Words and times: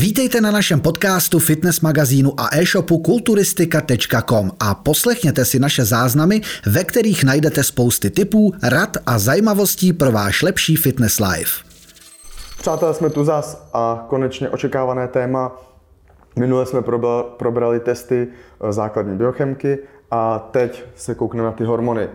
Vítejte 0.00 0.40
na 0.40 0.50
našem 0.50 0.80
podcastu, 0.80 1.38
fitness 1.38 1.80
magazínu 1.80 2.40
a 2.40 2.48
e-shopu 2.56 2.98
kulturistika.com 2.98 4.50
a 4.60 4.74
poslechněte 4.74 5.44
si 5.44 5.58
naše 5.58 5.84
záznamy, 5.84 6.40
ve 6.66 6.84
kterých 6.84 7.24
najdete 7.24 7.64
spousty 7.64 8.10
tipů, 8.10 8.52
rad 8.62 8.96
a 9.06 9.18
zajímavostí 9.18 9.92
pro 9.92 10.12
váš 10.12 10.42
lepší 10.42 10.76
fitness 10.76 11.20
life. 11.20 11.64
Přátelé, 12.58 12.94
jsme 12.94 13.10
tu 13.10 13.24
zas 13.24 13.68
a 13.72 14.06
konečně 14.08 14.48
očekávané 14.48 15.08
téma. 15.08 15.52
Minule 16.36 16.66
jsme 16.66 16.82
probrali 17.36 17.80
testy 17.80 18.28
eh, 18.28 18.72
základní 18.72 19.16
biochemky 19.16 19.78
a 20.10 20.38
teď 20.38 20.84
se 20.96 21.14
koukneme 21.14 21.46
na 21.46 21.52
ty 21.52 21.64
hormony. 21.64 22.08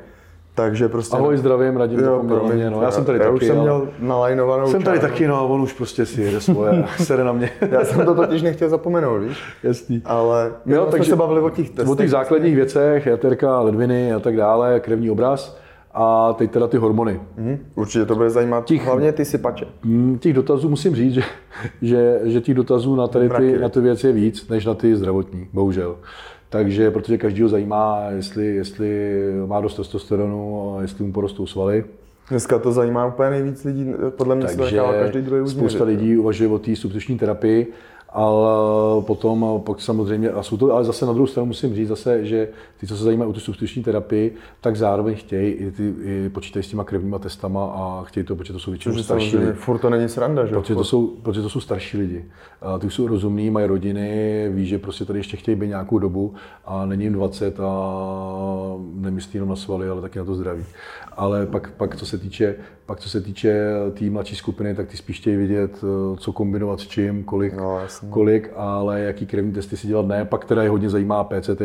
Takže 0.56 0.90
prostě... 0.90 1.18
Ahoj, 1.18 1.38
zdravím, 1.38 1.78
Radim 1.78 2.00
jo, 2.00 2.24
mě, 2.54 2.70
no. 2.70 2.82
Já 2.82 2.92
jsem 2.92 3.06
tady 3.06 3.20
já 3.20 3.24
taky, 3.26 3.36
už 3.36 3.46
jsem 3.46 3.60
měl 3.60 3.88
nalajnovanou 4.00 4.68
Jsem 4.68 4.84
tady 4.84 5.00
taky, 5.00 5.28
no, 5.28 5.48
on 5.48 5.62
už 5.62 5.74
prostě 5.74 6.06
si 6.06 6.22
jede 6.22 6.42
svoje, 6.42 6.86
sere 6.98 7.24
na 7.24 7.32
mě. 7.32 7.50
já 7.72 7.86
jsem 7.86 8.06
to 8.06 8.16
totiž 8.16 8.42
nechtěl 8.42 8.70
zapomenout, 8.70 9.20
víš? 9.20 9.38
Jasný. 9.64 10.02
Ale 10.06 10.52
jo, 10.66 10.88
takže 10.92 11.10
se 11.10 11.16
bavili 11.16 11.42
o 11.42 11.50
těch 11.50 11.70
testech. 11.70 11.90
O 11.90 11.96
těch 11.96 12.10
základních 12.10 12.56
věcech, 12.56 13.06
jaterka, 13.06 13.60
ledviny 13.62 14.14
a 14.14 14.20
tak 14.20 14.38
dále, 14.38 14.80
krevní 14.80 15.12
obraz. 15.12 15.58
A 15.98 16.34
teď 16.34 16.52
teda 16.52 16.68
ty 16.68 16.78
hormony. 16.78 17.22
Mm, 17.38 17.58
určitě 17.76 18.06
to 18.06 18.16
bude 18.16 18.30
zajímat, 18.30 18.66
těch, 18.66 18.86
hlavně 18.86 19.12
ty 19.12 19.26
sypače. 19.26 19.66
Mm, 19.84 20.18
těch 20.20 20.34
dotazů 20.34 20.70
musím 20.70 20.96
říct, 20.96 21.14
že, 21.14 21.22
že, 21.82 22.20
že 22.24 22.42
těch 22.42 22.56
dotazů 22.56 22.96
na, 22.96 23.08
tady 23.08 23.30
ty, 23.30 23.60
na 23.60 23.70
ty 23.70 23.82
věci 23.82 24.08
je 24.08 24.14
víc, 24.14 24.50
než 24.50 24.66
na 24.66 24.74
ty 24.74 24.96
zdravotní, 24.96 25.48
bohužel. 25.54 25.96
Takže, 26.50 26.92
protože 26.92 27.18
každýho 27.18 27.50
zajímá, 27.50 28.02
jestli, 28.10 28.46
jestli 28.46 29.22
má 29.46 29.62
dost 29.62 29.76
testosteronu 29.76 30.76
a 30.78 30.82
jestli 30.82 31.06
mu 31.06 31.12
porostou 31.12 31.48
svaly. 31.48 31.84
Dneska 32.30 32.60
to 32.60 32.72
zajímá 32.72 33.06
úplně 33.06 33.30
nejvíc 33.30 33.64
lidí, 33.64 33.94
podle 34.10 34.36
mě 34.36 34.46
Takže 34.46 34.78
se 34.78 35.00
každý 35.00 35.22
druhý 35.22 35.50
spousta 35.50 35.84
lidí 35.84 36.18
uvažuje 36.18 36.50
o 36.50 36.60
té 36.60 36.76
substituční 36.76 37.18
terapii 37.18 37.74
ale 38.16 39.02
potom 39.02 39.62
pak 39.66 39.82
samozřejmě, 39.82 40.30
a 40.30 40.44
jsou 40.44 40.58
to, 40.58 40.74
ale 40.74 40.84
zase 40.84 41.06
na 41.06 41.14
druhou 41.14 41.28
stranu 41.28 41.46
musím 41.46 41.76
říct 41.76 41.88
zase, 41.88 42.26
že 42.26 42.48
ty, 42.78 42.88
co 42.88 42.98
se 42.98 43.04
zajímají 43.04 43.30
o 43.30 43.34
tu 43.34 43.40
substituční 43.40 43.84
terapii, 43.84 44.36
tak 44.62 44.76
zároveň 44.76 45.16
chtějí 45.16 45.52
i, 45.52 45.72
ty, 45.72 45.94
i 46.04 46.30
počítají 46.30 46.64
s 46.64 46.68
těma 46.68 46.84
krevníma 46.84 47.20
testama 47.20 47.66
a 47.66 48.04
chtějí 48.04 48.26
to, 48.26 48.36
protože 48.36 48.54
to 48.54 48.60
jsou 48.60 48.72
většinou 48.72 49.04
starší 49.04 49.38
lidi. 49.38 49.52
Furt 49.52 49.80
to 49.80 49.90
není 49.90 50.10
sranda, 50.10 50.46
že? 50.46 50.56
Protože 50.56 50.76
to 50.76 50.84
jsou, 50.84 51.08
protože 51.08 51.42
to 51.42 51.50
jsou 51.50 51.60
starší 51.60 51.98
lidi. 51.98 52.26
A 52.62 52.80
ty 52.80 52.90
jsou 52.90 53.08
rozumní, 53.08 53.50
mají 53.50 53.68
rodiny, 53.68 54.50
ví, 54.50 54.66
že 54.66 54.78
prostě 54.78 55.06
tady 55.06 55.20
ještě 55.20 55.38
chtějí 55.38 55.56
být 55.56 55.68
nějakou 55.68 56.00
dobu 56.00 56.34
a 56.66 56.86
není 56.86 57.04
jim 57.04 57.14
20 57.14 57.60
a 57.60 58.00
nemyslí 58.94 59.32
jenom 59.34 59.50
na 59.50 59.56
svaly, 59.56 59.90
ale 59.90 60.02
taky 60.02 60.20
na 60.20 60.26
to 60.26 60.36
zdraví. 60.36 60.64
Ale 61.18 61.46
pak, 61.46 61.72
pak 61.72 61.96
co 61.96 62.06
se 62.06 62.18
týče 62.18 62.56
pak 62.86 63.00
co 63.00 63.10
se 63.10 63.22
týče 63.22 63.70
té 63.94 64.10
mladší 64.10 64.36
skupiny, 64.36 64.76
tak 64.76 64.88
ty 64.88 64.98
spíš 64.98 65.20
chtějí 65.20 65.38
vidět, 65.38 65.84
co 66.18 66.34
kombinovat 66.34 66.80
s 66.80 66.88
čím, 66.88 67.24
kolik, 67.24 67.54
no, 67.54 67.80
kolik, 68.10 68.52
ale 68.56 69.00
jaký 69.02 69.26
krevní 69.26 69.52
testy 69.52 69.78
si 69.78 69.88
dělat 69.88 70.06
ne. 70.06 70.26
Pak 70.26 70.46
teda 70.46 70.64
je 70.64 70.70
hodně 70.70 70.90
zajímá 70.90 71.24
PCT, 71.24 71.62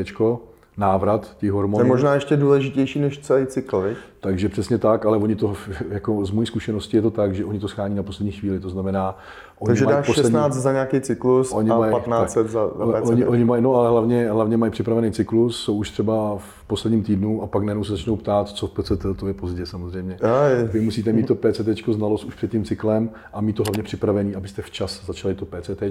návrat 0.77 1.37
těch 1.37 1.53
hormonů. 1.53 1.79
To 1.79 1.85
je 1.85 1.89
možná 1.89 2.15
ještě 2.15 2.37
důležitější 2.37 2.99
než 2.99 3.19
celý 3.19 3.47
cykl, 3.47 3.81
viď? 3.81 3.99
Takže 4.21 4.49
přesně 4.49 4.79
tak, 4.79 5.07
ale 5.07 5.17
oni 5.17 5.37
to, 5.37 5.55
jako 5.91 6.25
z 6.25 6.31
mojí 6.31 6.47
zkušenosti 6.47 6.97
je 6.97 7.03
to 7.03 7.11
tak, 7.11 7.35
že 7.35 7.45
oni 7.45 7.59
to 7.59 7.69
schání 7.69 7.95
na 7.95 8.03
poslední 8.03 8.33
chvíli, 8.33 8.61
to 8.61 8.71
znamená, 8.71 9.17
Oni 9.61 9.67
Takže 9.67 9.87
dáš 9.87 10.07
poslední... 10.07 10.31
16 10.31 10.55
za 10.55 10.73
nějaký 10.73 11.01
cyklus 11.01 11.53
oni 11.53 11.71
a 11.71 11.79
mají, 11.79 11.93
15 11.93 12.35
tak, 12.35 12.49
za, 12.49 12.69
za 12.69 12.87
PCT. 12.87 13.11
Oni, 13.11 13.27
oni 13.27 13.45
mají, 13.45 13.63
no 13.63 13.75
ale 13.75 13.89
hlavně, 13.89 14.31
hlavně 14.31 14.57
mají 14.57 14.73
připravený 14.73 15.13
cyklus, 15.13 15.61
jsou 15.61 15.75
už 15.75 15.91
třeba 15.91 16.37
v 16.39 16.65
posledním 16.67 17.03
týdnu 17.03 17.43
a 17.43 17.47
pak 17.47 17.63
najednou 17.63 17.85
se 17.85 17.93
začnou 17.93 18.17
ptát, 18.17 18.49
co 18.49 18.67
v 18.67 18.71
PCT, 18.71 19.07
to 19.17 19.29
je 19.29 19.35
pozdě 19.35 19.67
samozřejmě. 19.67 20.17
A 20.17 20.45
je. 20.45 20.65
Vy 20.65 20.81
musíte 20.81 21.13
mít 21.13 21.27
to 21.27 21.35
PCT 21.35 21.91
znalost 21.93 22.25
už 22.25 22.35
před 22.35 22.51
tím 22.51 22.65
cyklem 22.65 23.11
a 23.33 23.41
mít 23.41 23.57
to 23.57 23.63
hlavně 23.63 23.83
připravený, 23.83 24.35
abyste 24.35 24.63
včas 24.63 25.07
začali 25.07 25.35
to 25.35 25.45
PCT 25.45 25.83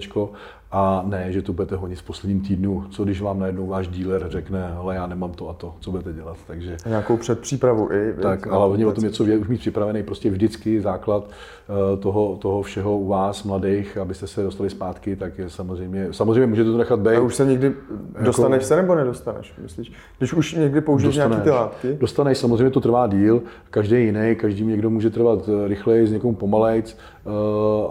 a 0.71 1.03
ne, 1.05 1.31
že 1.31 1.41
to 1.41 1.53
budete 1.53 1.75
honit 1.75 1.99
v 1.99 2.03
posledním 2.03 2.41
týdnu. 2.41 2.85
Co 2.89 3.03
když 3.03 3.21
vám 3.21 3.39
najednou 3.39 3.67
váš 3.67 3.87
díler 3.87 4.25
řekne, 4.29 4.73
ale 4.73 4.95
já 4.95 5.07
nemám 5.07 5.31
to 5.31 5.49
a 5.49 5.53
to, 5.53 5.75
co 5.79 5.91
budete 5.91 6.13
dělat. 6.13 6.37
Takže, 6.47 6.77
a 6.85 6.89
nějakou 6.89 7.17
předpřípravu 7.17 7.91
i. 7.91 8.13
Tak, 8.21 8.47
ale 8.47 8.67
hlavně 8.67 8.87
o 8.87 8.91
tom 8.91 9.03
něco 9.03 9.23
už 9.23 9.47
mít 9.47 9.59
připravený, 9.59 10.03
prostě 10.03 10.29
vždycky 10.29 10.81
základ 10.81 11.29
eh, 11.29 11.97
toho, 11.97 12.37
toho 12.41 12.61
všeho 12.61 12.97
u 12.97 13.07
vás, 13.07 13.43
mladých, 13.43 13.97
abyste 13.97 14.27
se 14.27 14.43
dostali 14.43 14.69
zpátky, 14.69 15.15
tak 15.15 15.37
je 15.37 15.49
samozřejmě, 15.49 16.07
samozřejmě 16.11 16.47
můžete 16.47 16.71
to 16.71 16.77
nechat 16.77 16.99
být. 16.99 17.15
A 17.15 17.21
už 17.21 17.35
se 17.35 17.45
někdy 17.45 17.73
jako, 18.13 18.25
dostaneš 18.25 18.63
se 18.63 18.75
nebo 18.75 18.95
nedostaneš, 18.95 19.53
myslíš? 19.61 19.91
Když 20.17 20.33
už 20.33 20.53
někdy 20.53 20.81
použiješ 20.81 21.15
nějaké 21.15 21.35
ty 21.35 21.49
látky? 21.49 21.97
Dostaneš, 21.99 22.37
samozřejmě 22.37 22.69
to 22.69 22.81
trvá 22.81 23.07
díl, 23.07 23.41
každý 23.69 24.03
jiný, 24.05 24.35
každý 24.35 24.65
někdo 24.65 24.89
může 24.89 25.09
trvat 25.09 25.49
eh, 25.49 25.67
rychleji, 25.67 26.07
s 26.07 26.11
někomu 26.11 26.35
pomalejc 26.35 26.97
eh, 26.97 27.29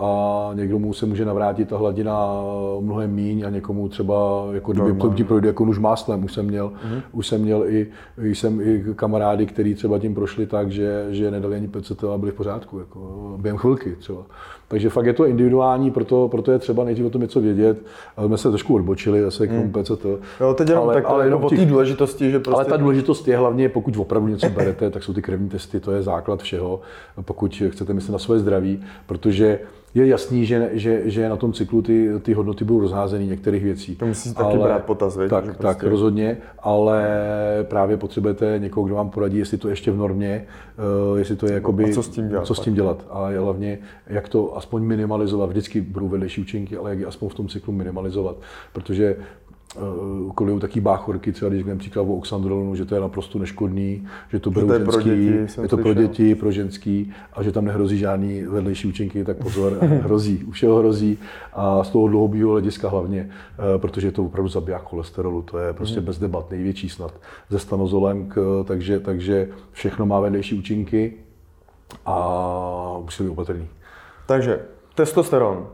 a 0.01 0.51
někdo 0.55 0.79
mu 0.79 0.93
se 0.93 1.07
může 1.07 1.25
navrátit 1.25 1.69
ta 1.69 1.77
hladina 1.77 2.43
mnohem 2.81 3.11
míň 3.11 3.47
a 3.47 3.51
někomu 3.51 3.89
třeba, 3.89 4.49
jako 4.53 4.73
kdyby 4.73 4.93
to 4.93 5.25
projde 5.25 5.49
jako 5.49 5.65
už 5.65 5.79
máslem, 5.79 6.25
už 6.25 6.33
jsem 6.33 6.47
měl, 6.47 6.69
mm-hmm. 6.69 7.03
už 7.13 7.27
jsem 7.27 7.41
měl 7.41 7.65
i, 7.67 7.87
jsem 8.23 8.61
i 8.61 8.85
kamarády, 8.95 9.47
kteří 9.47 9.75
třeba 9.75 9.99
tím 9.99 10.15
prošli 10.19 10.47
tak, 10.47 10.71
že, 10.71 11.07
že 11.11 11.31
nedali 11.31 11.57
ani 11.57 11.69
PCT 11.69 12.05
a 12.05 12.19
byli 12.19 12.33
v 12.33 12.35
pořádku, 12.35 12.79
jako 12.79 12.99
během 13.41 13.59
chvilky 13.59 13.97
třeba. 13.99 14.23
Takže 14.69 14.91
fakt 14.91 15.07
je 15.07 15.13
to 15.13 15.27
individuální, 15.27 15.91
proto, 15.91 16.29
proto 16.29 16.53
je 16.53 16.59
třeba 16.59 16.85
nejdřív 16.85 17.07
o 17.07 17.11
tom 17.11 17.23
něco 17.23 17.41
vědět. 17.41 17.79
Ale 18.17 18.27
jsme 18.27 18.39
se 18.39 18.49
trošku 18.49 18.75
odbočili 18.75 19.23
zase 19.23 19.47
k 19.47 19.51
tomu 19.51 19.63
hmm. 19.63 19.73
PCT. 19.73 20.05
Jo, 20.41 20.55
teď 20.55 20.69
jenom 20.69 20.85
ale, 20.85 20.95
tak 20.95 21.05
ale 21.07 21.25
jenom 21.25 21.45
o 21.45 21.51
té 21.51 21.67
důležitosti, 21.67 22.31
že 22.31 22.39
prostě... 22.39 22.57
Ale 22.57 22.65
ta 22.65 22.77
důležitost 22.77 23.29
je 23.29 23.37
hlavně, 23.37 23.69
pokud 23.69 23.97
opravdu 23.97 24.29
něco 24.29 24.49
berete, 24.49 24.91
tak 24.91 25.03
jsou 25.03 25.13
ty 25.13 25.23
krevní 25.23 25.49
testy, 25.49 25.81
to 25.81 25.93
je 25.93 26.03
základ 26.03 26.43
všeho, 26.43 26.81
pokud 27.23 27.63
chcete 27.69 27.93
myslet 27.93 28.13
na 28.13 28.19
svoje 28.19 28.41
zdraví, 28.41 28.85
protože 29.07 29.59
je 29.95 30.07
jasný, 30.07 30.47
že, 30.47 30.71
že, 30.73 31.03
že 31.05 31.29
na 31.29 31.37
tom 31.37 31.53
cyklu 31.53 31.83
ty, 31.83 32.11
ty 32.23 32.35
hodnoty 32.35 32.65
budou 32.65 32.81
rozházeny 32.81 33.27
některých 33.27 33.65
věcí. 33.65 33.97
To 33.97 34.07
musíte 34.07 34.35
taky 34.35 34.57
ale, 34.57 34.69
brát 34.69 34.85
potaz, 34.85 35.17
věc, 35.17 35.31
tak, 35.31 35.45
prostě... 35.45 35.63
tak, 35.63 35.83
rozhodně, 35.83 36.37
ale 36.59 37.09
právě 37.63 37.97
potřebujete 37.97 38.59
někoho, 38.59 38.87
kdo 38.87 38.95
vám 38.95 39.11
poradí, 39.11 39.39
jestli 39.39 39.59
to 39.59 39.69
ještě 39.69 39.91
v 39.91 39.97
normě, 39.97 40.47
uh, 41.11 41.19
jestli 41.19 41.37
to 41.37 41.47
je 41.47 41.53
jakoby... 41.53 41.85
A 41.85 41.93
co 41.93 42.03
s 42.03 42.09
tím 42.09 42.29
dělat? 42.29 42.47
Co 42.47 42.55
s 42.55 42.61
tím 42.61 42.75
dělat. 42.75 43.07
A 43.11 43.31
je 43.31 43.39
hlavně, 43.39 43.79
jak 44.07 44.29
to 44.29 44.57
aspoň 44.57 44.83
minimalizovat. 44.83 45.51
Vždycky 45.51 45.81
budou 45.81 46.09
vedlejší 46.09 46.41
účinky, 46.41 46.77
ale 46.77 46.91
jak 46.91 46.99
je 46.99 47.07
aspoň 47.07 47.29
v 47.29 47.35
tom 47.35 47.49
cyklu 47.49 47.73
minimalizovat. 47.73 48.37
Protože 48.73 49.17
kolují 50.35 50.61
taky 50.61 50.81
báchorky, 50.81 51.33
třeba 51.33 51.49
když 51.49 51.61
řekneme 51.61 51.79
příklad 51.79 52.03
o 52.03 52.17
oxandrolonu, 52.17 52.75
že 52.75 52.85
to 52.85 52.95
je 52.95 53.01
naprosto 53.01 53.39
neškodný, 53.39 54.09
že 54.31 54.41
to 54.41 54.51
berou 54.51 54.69
ženský, 54.69 54.93
pro 54.93 55.03
děti, 55.03 55.63
je 55.63 55.69
to 55.69 55.77
pro 55.77 55.95
děti, 55.95 56.35
pro 56.35 56.53
ženský 56.53 57.13
a 57.33 57.43
že 57.43 57.53
tam 57.53 57.65
nehrozí 57.65 57.99
žádný 57.99 58.43
vedlejší 58.43 58.89
účinky, 58.89 59.25
tak 59.25 59.37
pozor, 59.37 59.73
hrozí, 59.81 60.45
už 60.45 60.63
jeho 60.63 60.77
hrozí 60.77 61.19
a 61.53 61.85
z 61.85 61.91
toho 61.91 62.09
dlouhodobého 62.09 62.51
hlediska 62.51 62.89
hlavně, 62.89 63.31
uh, 63.59 63.81
protože 63.81 64.13
to 64.13 64.25
opravdu 64.25 64.49
zabíjá 64.49 64.79
cholesterolu, 64.79 65.43
to 65.43 65.59
je 65.59 65.73
prostě 65.73 65.97
hmm. 65.97 66.07
bez 66.07 66.19
debat 66.19 66.51
největší 66.51 66.89
snad 66.89 67.15
ze 67.51 67.59
stanozolem, 67.59 68.29
k, 68.29 68.65
takže, 68.65 69.01
takže 69.01 69.49
všechno 69.73 70.07
má 70.07 70.21
vedlejší 70.21 70.59
účinky 70.59 71.15
a 72.07 72.99
musí 73.03 73.23
být 73.23 73.31
opatrný. 73.31 73.69
Takže 74.27 74.61
testosteron, 74.95 75.67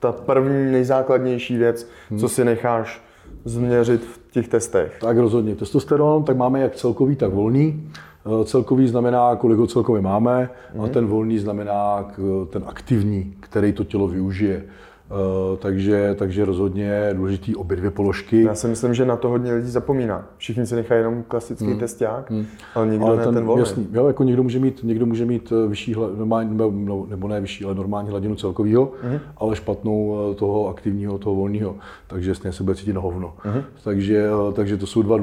ta 0.00 0.12
první 0.12 0.72
nejzákladnější 0.72 1.56
věc, 1.56 1.88
hmm. 2.10 2.18
co 2.18 2.28
si 2.28 2.44
necháš 2.44 3.02
změřit 3.44 4.04
v 4.04 4.32
těch 4.32 4.48
testech? 4.48 4.98
Tak 5.00 5.16
rozhodně. 5.16 5.54
Testosteron 5.54 6.24
tak 6.24 6.36
máme 6.36 6.60
jak 6.60 6.76
celkový, 6.76 7.16
tak 7.16 7.32
volný. 7.32 7.90
Eh, 8.26 8.44
celkový 8.44 8.88
znamená, 8.88 9.36
kolik 9.36 9.58
ho 9.58 9.66
celkově 9.66 10.02
máme, 10.02 10.50
mm. 10.74 10.80
a 10.80 10.84
mhm. 10.84 10.92
ten 10.92 11.06
volný 11.06 11.38
znamená 11.38 12.12
ten 12.50 12.62
aktivní, 12.66 13.34
který 13.40 13.72
to 13.72 13.84
tělo 13.84 14.08
využije. 14.08 14.64
Uh, 15.12 15.58
takže, 15.58 16.14
takže 16.18 16.44
rozhodně 16.44 17.10
důležitý 17.12 17.56
obě 17.56 17.76
dvě 17.76 17.90
položky. 17.90 18.42
Já 18.42 18.54
si 18.54 18.66
myslím, 18.66 18.94
že 18.94 19.06
na 19.06 19.16
to 19.16 19.28
hodně 19.28 19.52
lidí 19.52 19.70
zapomíná. 19.70 20.28
Všichni 20.36 20.66
si 20.66 20.74
nechají 20.74 21.00
jenom 21.00 21.22
klasický 21.28 21.66
hmm. 21.66 21.78
testák, 21.78 22.30
hmm. 22.30 22.46
ale 22.74 22.86
nikdo 22.86 23.06
ale 23.06 23.16
ne 23.16 23.24
ten, 23.24 23.34
ten 23.34 23.44
volný. 23.44 23.60
Jasný, 23.60 23.88
jo, 23.92 24.06
jako 24.06 24.24
někdo 24.24 24.42
může 24.42 24.58
mít, 24.58 24.80
někdo 24.82 25.06
může 25.06 25.24
mít 25.24 25.52
eh, 25.52 25.68
vyšší, 25.68 25.94
normální, 26.16 26.56
no, 26.56 27.06
nebo 27.08 27.28
ne 27.28 27.40
vyšší, 27.40 27.64
ale 27.64 27.74
normální 27.74 28.08
hladinu 28.10 28.34
celkového, 28.34 28.92
hmm. 29.02 29.18
ale 29.36 29.56
špatnou 29.56 30.16
eh, 30.32 30.34
toho 30.34 30.68
aktivního, 30.68 31.18
toho 31.18 31.36
volného. 31.36 31.76
Takže 32.06 32.34
stejně 32.34 32.52
se 32.52 32.62
bude 32.62 32.76
cítit 32.76 32.92
na 32.92 33.00
hovno. 33.00 33.34
Hmm. 33.38 33.62
Takže, 33.84 34.28
takže 34.52 34.76
to 34.76 34.86
jsou 34.86 35.02
dva 35.02 35.18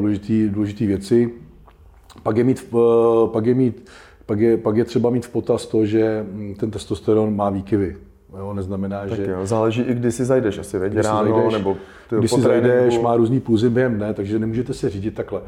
důležité 0.49 0.85
věci. 0.85 1.33
Pak 2.23 2.37
je 2.37 2.43
mít, 2.43 2.73
pak 3.31 3.45
je 3.45 3.55
mít 3.55 3.89
pak 4.29 4.39
je, 4.39 4.57
pak 4.57 4.77
je 4.77 4.85
třeba 4.85 5.09
mít 5.09 5.25
v 5.25 5.29
potaz 5.29 5.65
to, 5.65 5.85
že 5.85 6.25
hm, 6.31 6.53
ten 6.59 6.71
testosteron 6.71 7.35
má 7.35 7.49
výkyvy. 7.49 7.95
Jo, 8.37 8.53
neznamená, 8.53 8.99
tak 8.99 9.17
že... 9.17 9.31
Jo, 9.31 9.45
záleží 9.45 9.81
i 9.81 9.93
kdy 9.93 10.11
si 10.11 10.25
zajdeš, 10.25 10.57
asi 10.57 10.79
veď, 10.79 10.95
ráno, 10.95 11.33
zajdeš, 11.33 11.53
nebo 11.53 11.77
když 12.19 12.31
si 12.31 12.41
zajdeš, 12.41 12.99
má 12.99 13.15
různý 13.15 13.39
půzy 13.39 13.69
během 13.69 13.95
dne, 13.95 14.13
takže 14.13 14.39
nemůžete 14.39 14.73
se 14.73 14.89
řídit 14.89 15.15
takhle. 15.15 15.41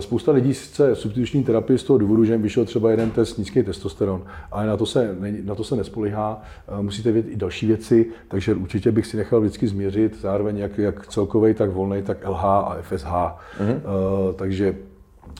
Spousta 0.00 0.32
lidí 0.32 0.52
chce 0.52 0.94
substituční 0.94 1.44
terapii 1.44 1.78
z 1.78 1.84
toho 1.84 1.98
důvodu, 1.98 2.24
že 2.24 2.32
jim 2.32 2.42
vyšel 2.42 2.64
třeba 2.64 2.90
jeden 2.90 3.10
test 3.10 3.38
nízký 3.38 3.62
testosteron, 3.62 4.22
ale 4.52 4.66
na 4.66 4.76
to 4.76 4.86
se, 4.86 5.16
na 5.44 5.54
to 5.54 5.64
se 5.64 5.76
nespolíhá. 5.76 6.42
Musíte 6.80 7.12
vědět 7.12 7.30
i 7.32 7.36
další 7.36 7.66
věci, 7.66 8.06
takže 8.28 8.54
určitě 8.54 8.92
bych 8.92 9.06
si 9.06 9.16
nechal 9.16 9.40
vždycky 9.40 9.66
změřit 9.66 10.20
zároveň 10.20 10.58
jak, 10.58 10.78
jak 10.78 11.06
celkový, 11.06 11.54
tak 11.54 11.70
volný, 11.70 12.02
tak 12.02 12.28
LH 12.28 12.44
a 12.44 12.76
FSH. 12.82 13.06
Mm-hmm. 13.06 13.74
Uh, 13.74 14.34
takže 14.36 14.76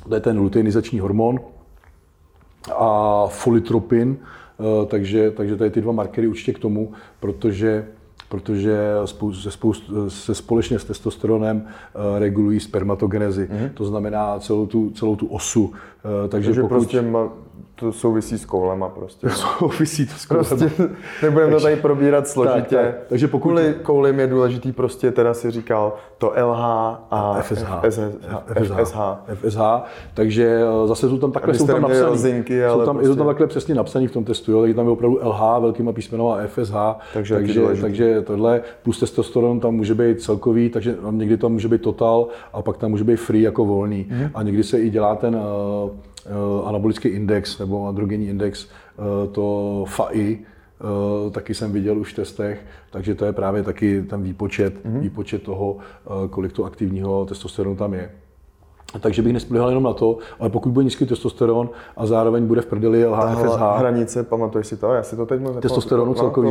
to 0.09 0.15
je 0.15 0.21
ten 0.21 0.39
luteinizační 0.39 1.01
hormon 1.01 1.41
a 2.77 3.25
folitropin, 3.29 4.17
Eh, 4.17 4.44
takže, 4.87 5.31
takže 5.31 5.57
tady 5.57 5.71
ty 5.71 5.81
dva 5.81 5.93
markery 5.93 6.29
určitě 6.29 6.53
k 6.53 6.59
tomu, 6.59 6.93
protože 7.21 7.87
protože 8.29 8.79
se, 9.33 9.51
spoust, 9.51 9.91
se 10.09 10.35
společně 10.35 10.79
s 10.79 10.85
testosteronem 10.85 11.57
uh, 11.57 12.19
regulují 12.19 12.61
spermatogenezi. 12.61 13.49
Mm-hmm. 13.53 13.71
To 13.75 13.85
znamená 13.85 14.39
celou 14.39 14.67
tu, 14.67 14.91
celou 14.91 15.17
tu 15.17 15.27
osu. 15.27 15.65
Uh, 15.65 15.73
takže, 16.29 16.49
takže 16.49 16.61
pokud... 16.61 16.75
prostě 16.75 17.03
ma, 17.03 17.33
to 17.75 17.93
souvisí 17.93 18.39
s 18.39 18.45
koulema 18.45 18.89
prostě. 18.89 19.31
souvisí 19.59 20.07
to 20.07 20.13
s 20.17 20.27
koulema. 20.27 20.49
Prostě, 20.49 20.71
nebudeme 21.23 21.53
to 21.53 21.61
tady 21.61 21.77
probírat 21.77 22.29
složitě. 22.29 22.77
Tak, 22.77 22.85
tak. 22.85 22.95
Takže 23.09 23.29
pokud... 23.29 23.49
Kvůli 23.49 23.75
koulem 23.83 24.21
je 24.21 24.27
důležitý 24.27 24.73
prostě, 24.73 25.11
teda 25.11 25.35
si 25.35 25.51
říkal, 25.51 25.97
to 26.19 26.33
LH 26.47 26.65
a 27.11 27.39
FSH. 27.43 27.67
FSH. 27.89 28.03
FSH. 28.63 28.99
FSH. 29.35 29.61
Takže 30.15 30.61
eh, 30.85 30.87
zase 30.87 31.09
jsou 31.09 31.19
tam 31.19 31.33
takhle 31.33 31.55
jsou 31.55 31.67
tam 31.67 31.83
napsaný. 31.83 32.07
Rozinky, 32.07 32.65
ale 32.65 32.79
jsou 32.79 32.87
tam, 32.87 32.97
prostě... 32.97 33.09
je 33.09 33.13
to 33.13 33.17
tam 33.17 33.27
takhle 33.27 33.47
přesně 33.47 33.75
napsaný 33.75 34.07
v 34.07 34.13
tom 34.13 34.25
testu, 34.25 34.53
jo, 34.53 34.61
takže 34.61 34.75
tam 34.75 34.87
je 34.87 34.93
opravdu 34.93 35.19
LH 35.23 35.41
velkýma 35.61 35.93
písmenama 35.93 36.35
a 36.35 36.47
FSH. 36.47 36.75
Takže, 37.13 37.35
takže, 37.35 37.63
takže 37.81 38.23
tohle 38.23 38.63
plus 38.83 39.01
testosteron 39.01 39.61
tam 39.61 39.75
může 39.75 39.95
být 39.95 40.21
celkový, 40.21 40.71
takže 40.71 40.97
někdy 41.11 41.37
tam 41.37 41.53
může 41.53 41.69
být 41.69 41.83
total 41.83 42.29
a 42.53 42.63
pak 42.63 42.77
tam 42.77 42.91
může 42.91 43.05
být 43.05 43.17
free 43.17 43.43
jako 43.43 43.65
volný. 43.65 44.07
Mm-hmm. 44.11 44.31
A 44.35 44.43
někdy 44.43 44.63
se 44.65 44.81
i 44.81 44.91
dělá 44.91 45.17
ten 45.17 45.37
uh, 45.37 45.91
anabolický 46.67 47.09
index 47.09 47.59
nebo 47.59 47.89
androgenní 47.89 48.29
index, 48.29 48.67
eh, 48.67 49.29
to 49.29 49.85
FAI, 49.89 50.39
eh, 50.39 51.31
taky 51.31 51.55
jsem 51.55 51.73
viděl 51.73 51.99
už 51.99 52.13
v 52.13 52.17
testech, 52.17 52.67
takže 52.91 53.15
to 53.15 53.25
je 53.25 53.33
právě 53.33 53.63
taky 53.63 54.03
ten 54.03 54.23
výpočet, 54.23 54.75
mm-hmm. 54.85 55.01
výpočet 55.01 55.43
toho, 55.43 55.77
kolik 56.31 56.53
to 56.53 56.65
aktivního 56.65 57.25
testosteronu 57.25 57.77
tam 57.77 57.95
je. 57.95 58.11
Takže 59.01 59.23
bych 59.23 59.33
nesplýval 59.33 59.69
jenom 59.69 59.85
na 59.85 59.93
to, 59.93 60.19
ale 60.41 60.51
pokud 60.51 60.73
bude 60.73 60.85
nízký 60.85 61.07
testosteron 61.07 61.71
a 61.97 62.07
zároveň 62.07 62.47
bude 62.47 62.61
v 62.61 62.67
prdeli 62.67 63.07
LHFSH. 63.07 63.79
hranice, 63.79 64.23
pamatuješ 64.23 64.67
si 64.67 64.77
to? 64.77 64.93
Já 64.93 65.03
si 65.03 65.17
to 65.17 65.27
teď 65.27 65.41
moc 65.41 65.57
Testosteronu 65.57 66.15
celkový. 66.15 66.51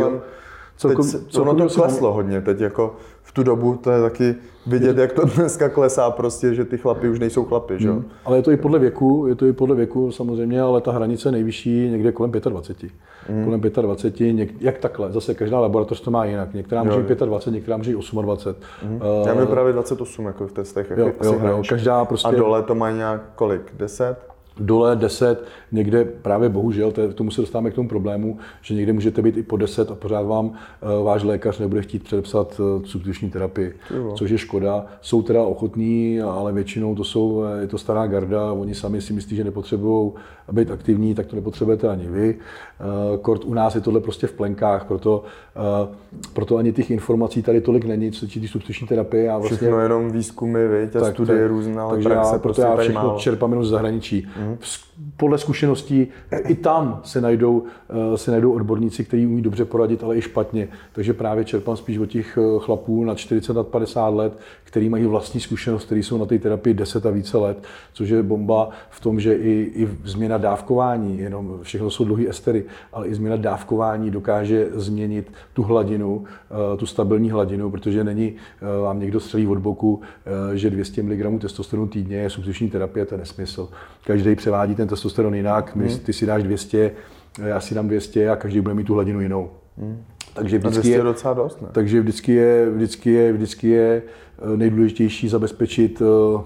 Celkom, 0.77 1.11
teď, 1.11 1.21
celkom, 1.31 1.49
ono 1.49 1.69
to 1.69 1.75
kleslo 1.75 2.13
hodně 2.13 2.41
teď, 2.41 2.59
jako 2.59 2.95
v 3.23 3.31
tu 3.31 3.43
dobu 3.43 3.75
to 3.75 3.91
je 3.91 4.01
taky 4.01 4.35
vidět, 4.67 4.97
jak 4.97 5.13
to 5.13 5.25
dneska 5.35 5.69
klesá 5.69 6.11
prostě, 6.11 6.53
že 6.53 6.65
ty 6.65 6.77
chlapy 6.77 7.09
už 7.09 7.19
nejsou 7.19 7.45
chlapy, 7.45 7.73
že? 7.77 7.91
Hmm. 7.91 8.05
Ale 8.25 8.37
je 8.37 8.41
to 8.41 8.51
i 8.51 8.57
podle 8.57 8.79
věku, 8.79 9.25
je 9.27 9.35
to 9.35 9.45
i 9.45 9.53
podle 9.53 9.75
věku 9.75 10.11
samozřejmě, 10.11 10.61
ale 10.61 10.81
ta 10.81 10.91
hranice 10.91 11.31
nejvyšší 11.31 11.89
někde 11.89 12.11
kolem 12.11 12.31
25. 12.31 12.91
Hmm. 13.29 13.45
Kolem 13.45 13.61
25, 13.61 14.33
něk, 14.33 14.61
jak 14.61 14.77
takhle, 14.77 15.11
zase 15.11 15.33
každá 15.33 15.59
laboratoř 15.59 16.01
to 16.01 16.11
má 16.11 16.25
jinak, 16.25 16.53
některá 16.53 16.83
může 16.83 16.99
být 16.99 17.19
25, 17.19 17.53
některá 17.53 17.77
může 17.77 17.95
být 17.95 18.05
28. 18.21 18.61
Hmm. 18.81 18.95
Uh, 18.95 19.27
Já 19.27 19.33
mám 19.33 19.47
právě 19.47 19.73
28 19.73 20.25
jako 20.25 20.47
v 20.47 20.51
testech. 20.51 20.91
Jo, 20.97 21.11
jo, 21.23 21.39
jo, 21.47 21.63
každá 21.69 22.05
prostě... 22.05 22.27
A 22.27 22.31
dole 22.31 22.63
to 22.63 22.75
má 22.75 22.91
nějak 22.91 23.21
kolik? 23.35 23.73
10? 23.77 24.32
Dole 24.59 24.95
10, 24.95 25.44
někde 25.71 26.05
právě 26.05 26.50
bohužel, 26.50 26.91
k 26.91 27.13
tomu 27.13 27.31
se 27.31 27.41
dostáváme 27.41 27.71
k 27.71 27.73
tomu 27.73 27.89
problému, 27.89 28.38
že 28.61 28.73
někde 28.73 28.94
můžete 28.94 29.21
být 29.21 29.38
i 29.38 29.44
po 29.44 29.57
10 29.57 29.91
a 29.91 29.95
pořád 29.95 30.21
vám 30.21 30.45
uh, 30.45 30.53
váš 31.05 31.23
lékař 31.23 31.59
nebude 31.59 31.81
chtít 31.81 32.03
předepsat 32.03 32.59
uh, 32.59 32.83
substituční 32.83 33.29
terapii, 33.29 33.73
jo. 33.95 34.13
což 34.17 34.29
je 34.29 34.38
škoda. 34.38 34.85
Jsou 35.01 35.21
teda 35.21 35.44
ochotní, 35.44 36.21
ale 36.21 36.53
většinou 36.53 36.95
to 36.95 37.03
jsou, 37.03 37.44
eh, 37.44 37.61
je 37.61 37.67
to 37.67 37.77
stará 37.77 38.07
garda, 38.07 38.53
oni 38.53 38.75
sami 38.75 39.01
si 39.01 39.13
myslí, 39.13 39.35
že 39.35 39.44
nepotřebují 39.44 40.11
být 40.51 40.71
aktivní, 40.71 41.15
tak 41.15 41.27
to 41.27 41.35
nepotřebujete 41.35 41.89
ani 41.89 42.07
vy. 42.07 42.35
Uh, 43.13 43.17
kort 43.17 43.45
u 43.45 43.53
nás 43.53 43.75
je 43.75 43.81
tohle 43.81 43.99
prostě 43.99 44.27
v 44.27 44.33
plenkách, 44.33 44.85
proto, 44.85 45.23
uh, 45.83 45.95
proto 46.33 46.57
ani 46.57 46.73
těch 46.73 46.91
informací 46.91 47.44
tady 47.44 47.61
tolik 47.61 47.85
není, 47.85 48.11
co 48.11 48.19
se 48.19 48.25
týče 48.25 48.47
substituční 48.47 48.88
terapie. 48.88 49.31
A 49.31 49.38
vlastně, 49.38 49.57
všechno 49.57 49.79
jenom 49.79 50.11
výzkumy, 50.11 50.67
viď, 50.67 50.95
a 50.95 50.99
tak, 50.99 51.13
studie 51.13 51.47
různé, 51.47 51.81
ale 51.81 51.94
takže 51.94 52.09
já, 52.09 52.21
proto 52.21 52.39
prostě 52.39 52.61
já 52.61 52.75
všechno 52.75 53.03
málo. 53.03 53.19
čerpám 53.19 53.49
jenom 53.49 53.65
z 53.65 53.69
zahraničí. 53.69 54.27
Mm 54.39 54.43
podle 55.18 55.38
zkušeností 55.38 56.07
i 56.48 56.56
tam 56.56 57.01
se 57.04 57.22
najdou, 57.22 57.63
eh, 57.90 58.18
se 58.18 58.31
najdou 58.31 58.54
odborníci, 58.54 59.06
kteří 59.06 59.28
umí 59.28 59.42
dobře 59.42 59.66
poradit, 59.66 60.04
ale 60.04 60.18
i 60.18 60.22
špatně. 60.22 60.68
Takže 60.92 61.13
právě 61.13 61.45
čerpám 61.45 61.78
spíš 61.78 61.98
od 61.98 62.06
těch 62.06 62.38
eh, 62.38 62.60
chlapů 62.60 63.04
na 63.04 63.16
40 63.16 63.57
a 63.57 63.63
50 63.63 64.07
let, 64.07 64.40
kteří 64.63 64.90
mají 64.90 65.06
vlastní 65.06 65.40
zkušenost, 65.40 65.86
kteří 65.86 66.04
jsou 66.04 66.18
na 66.18 66.25
té 66.25 66.40
terapii 66.40 66.74
10 66.74 67.06
a 67.06 67.10
více 67.10 67.38
let, 67.38 67.63
což 67.94 68.10
je 68.10 68.24
bomba 68.24 68.69
v 68.90 69.00
tom, 69.00 69.19
že 69.19 69.36
i, 69.36 69.72
i 69.75 69.90
změna 70.04 70.38
dávkování, 70.38 71.19
jenom 71.19 71.60
všechno 71.62 71.90
jsou 71.90 72.06
dlouhé 72.06 72.30
estery, 72.30 72.63
ale 72.94 73.07
i 73.07 73.16
změna 73.16 73.36
dávkování 73.36 74.12
dokáže 74.12 74.68
změnit 74.74 75.31
tu 75.54 75.63
hladinu, 75.63 76.24
eh, 76.74 76.78
tu 76.78 76.86
stabilní 76.86 77.31
hladinu, 77.31 77.72
protože 77.72 78.04
není 78.04 78.34
vám 78.81 79.00
někdo 79.00 79.19
střelí 79.19 79.48
od 79.48 79.57
boku, 79.57 80.01
že 80.54 80.69
200 80.69 81.04
mg 81.04 81.42
testosteronu 81.42 81.88
týdně 81.88 82.18
je 82.18 82.30
substituční 82.30 82.69
terapie, 82.69 83.06
to 83.06 83.16
je 83.16 83.19
nesmysl. 83.19 83.69
Každý 84.06 84.32
převádí 84.35 84.75
ten 84.75 84.88
testosteron 84.88 85.35
jinak, 85.35 85.75
my, 85.75 85.88
hmm. 85.89 86.00
ty 86.00 86.13
si 86.13 86.25
dáš 86.25 86.44
200, 86.44 86.91
já 87.45 87.59
si 87.59 87.75
dám 87.75 87.88
200 87.88 88.30
a 88.30 88.35
každý 88.35 88.62
bude 88.62 88.75
mít 88.75 88.83
tu 88.83 88.94
hladinu 88.94 89.21
jinou. 89.21 89.50
Hmm. 89.77 90.03
Takže 90.33 90.57
vždycky 90.57 90.89
je, 90.89 91.03
docela 91.03 91.33
dost, 91.33 91.62
ne? 91.62 91.68
takže 91.71 92.01
vždycky 92.01 92.31
je, 92.31 92.69
vždycky 92.69 93.12
je, 93.12 93.33
vždycky 93.33 93.68
je 93.69 94.01
eh, 94.01 94.57
nejdůležitější 94.57 95.30
zabezpečit 95.30 96.01
eh, 96.01 96.44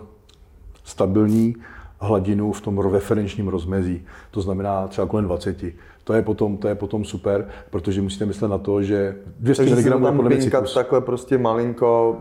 stabilní 0.83 1.55
hladinu 1.99 2.51
v 2.51 2.61
tom 2.61 2.79
referenčním 2.79 3.47
rozmezí. 3.47 4.01
To 4.31 4.41
znamená 4.41 4.87
třeba 4.87 5.07
kolem 5.07 5.25
20 5.25 5.63
to 6.07 6.13
je 6.13 6.21
potom, 6.21 6.57
to 6.57 6.67
je 6.67 6.75
potom 6.75 7.05
super, 7.05 7.47
protože 7.69 8.01
musíte 8.01 8.25
myslet 8.25 8.47
na 8.47 8.57
to, 8.57 8.83
že 8.83 9.15
200 9.39 9.63
mg 9.63 9.85
je 9.85 9.91
podle 9.91 10.29
mě 10.29 10.37
cyklus. 10.37 10.73
takhle 10.73 11.01
prostě 11.01 11.37
malinko, 11.37 12.17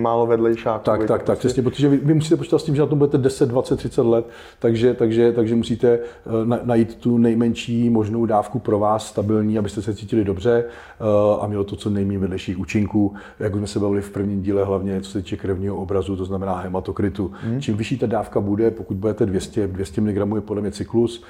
málo 0.00 0.26
vedlejšáků. 0.26 0.84
Tak, 0.84 1.00
tak, 1.00 1.08
tak, 1.08 1.24
prostě. 1.24 1.48
přesně, 1.48 1.62
protože 1.62 1.88
vy, 1.88 1.96
vy, 1.96 2.14
musíte 2.14 2.36
počítat 2.36 2.58
s 2.58 2.64
tím, 2.64 2.74
že 2.74 2.82
na 2.82 2.86
tom 2.86 2.98
budete 2.98 3.18
10, 3.18 3.48
20, 3.48 3.76
30 3.76 4.02
let, 4.02 4.26
takže, 4.58 4.94
takže, 4.94 5.32
takže 5.32 5.54
musíte 5.54 5.88
eh, 5.88 6.00
na, 6.44 6.60
najít 6.64 6.94
tu 6.94 7.18
nejmenší 7.18 7.90
možnou 7.90 8.26
dávku 8.26 8.58
pro 8.58 8.78
vás 8.78 9.06
stabilní, 9.06 9.58
abyste 9.58 9.82
se 9.82 9.94
cítili 9.94 10.24
dobře 10.24 10.64
uh, 10.64 11.44
a 11.44 11.46
mělo 11.46 11.64
to 11.64 11.76
co 11.76 11.90
nejméně 11.90 12.18
vedlejších 12.18 12.58
účinků, 12.58 13.14
jak 13.40 13.54
už 13.54 13.58
jsme 13.58 13.66
se 13.66 13.78
bavili 13.78 14.02
v 14.02 14.10
prvním 14.10 14.42
díle, 14.42 14.64
hlavně 14.64 15.00
co 15.00 15.10
se 15.10 15.18
týče 15.18 15.36
krevního 15.36 15.76
obrazu, 15.76 16.16
to 16.16 16.24
znamená 16.24 16.56
hematokritu. 16.56 17.32
Hmm. 17.42 17.60
Čím 17.60 17.76
vyšší 17.76 17.98
ta 17.98 18.06
dávka 18.06 18.40
bude, 18.40 18.70
pokud 18.70 18.96
budete 18.96 19.26
200, 19.26 19.66
200 19.68 20.00
mg 20.00 20.34
je 20.34 20.40
podle 20.40 20.62
mě 20.62 20.70
cyklus, 20.70 21.24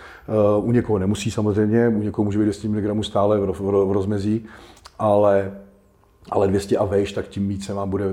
uh, 0.59 0.69
u 0.69 0.73
někoho 0.73 0.99
nemusí 0.99 1.31
samozřejmě, 1.31 1.98
u 1.99 2.03
někoho 2.03 2.25
může 2.25 2.39
být 2.39 2.45
200 2.45 2.69
mg 2.69 3.05
stále 3.05 3.39
v, 3.41 3.53
v, 3.53 3.61
v 3.61 3.93
rozmezí, 3.93 4.45
ale 4.99 5.53
ale 6.31 6.49
200 6.49 6.77
a 6.77 6.85
vejš, 6.85 7.13
tak 7.13 7.29
tím 7.29 7.49
více 7.49 7.75
vám 7.75 7.91
bude 7.91 8.05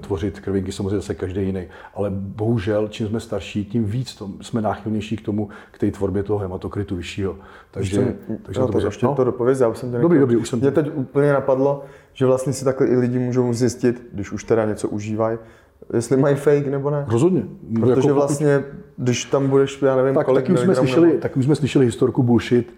tvořit 0.00 0.40
krvinky, 0.40 0.72
samozřejmě 0.72 0.96
zase 0.96 1.14
každý 1.14 1.42
jiný. 1.42 1.64
Ale 1.94 2.10
bohužel, 2.10 2.88
čím 2.88 3.08
jsme 3.08 3.20
starší, 3.20 3.64
tím 3.64 3.84
víc 3.84 4.14
to, 4.14 4.30
jsme 4.40 4.62
náchylnější 4.62 5.16
k 5.16 5.20
tomu, 5.20 5.48
k 5.70 5.78
té 5.78 5.90
tvorbě 5.90 6.22
toho 6.22 6.38
hematokritu 6.38 6.96
vyššího. 6.96 7.36
Takže, 7.70 7.96
jsem, 7.96 8.16
takže 8.42 8.60
no, 8.60 8.66
to 8.66 8.72
tak 8.72 8.82
ještě 8.82 9.06
no? 9.06 9.14
to 9.14 9.24
dopověz, 9.24 9.60
já 9.60 9.68
už 9.68 9.78
jsem 9.78 9.92
to 9.92 9.98
Dobrý, 9.98 10.18
dobrý, 10.18 10.36
už 10.36 10.48
jsem 10.48 10.58
Mě 10.58 10.70
teď 10.70 10.90
úplně 10.94 11.32
napadlo, 11.32 11.84
že 12.12 12.26
vlastně 12.26 12.52
si 12.52 12.64
takhle 12.64 12.86
i 12.86 12.96
lidi 12.96 13.18
můžou 13.18 13.52
zjistit, 13.52 14.08
když 14.12 14.32
už 14.32 14.44
teda 14.44 14.64
něco 14.64 14.88
užívají, 14.88 15.38
jestli 15.94 16.16
mají 16.16 16.36
fake 16.36 16.66
nebo 16.66 16.90
ne. 16.90 17.04
Rozhodně. 17.08 17.42
Protože 17.80 18.08
jako 18.08 18.14
vlastně, 18.14 18.64
když 18.96 19.24
tam 19.24 19.48
budeš, 19.48 19.82
já 19.82 19.96
nevím, 19.96 20.14
tak, 20.14 20.26
kolik 20.26 20.44
taky 20.44 20.52
už, 20.52 20.60
jsme 20.60 20.74
slyšeli, 20.74 21.18
tak 21.18 21.36
už 21.36 21.44
jsme 21.44 21.54
slyšeli 21.54 21.84
historku 21.84 22.22
bullshit, 22.22 22.74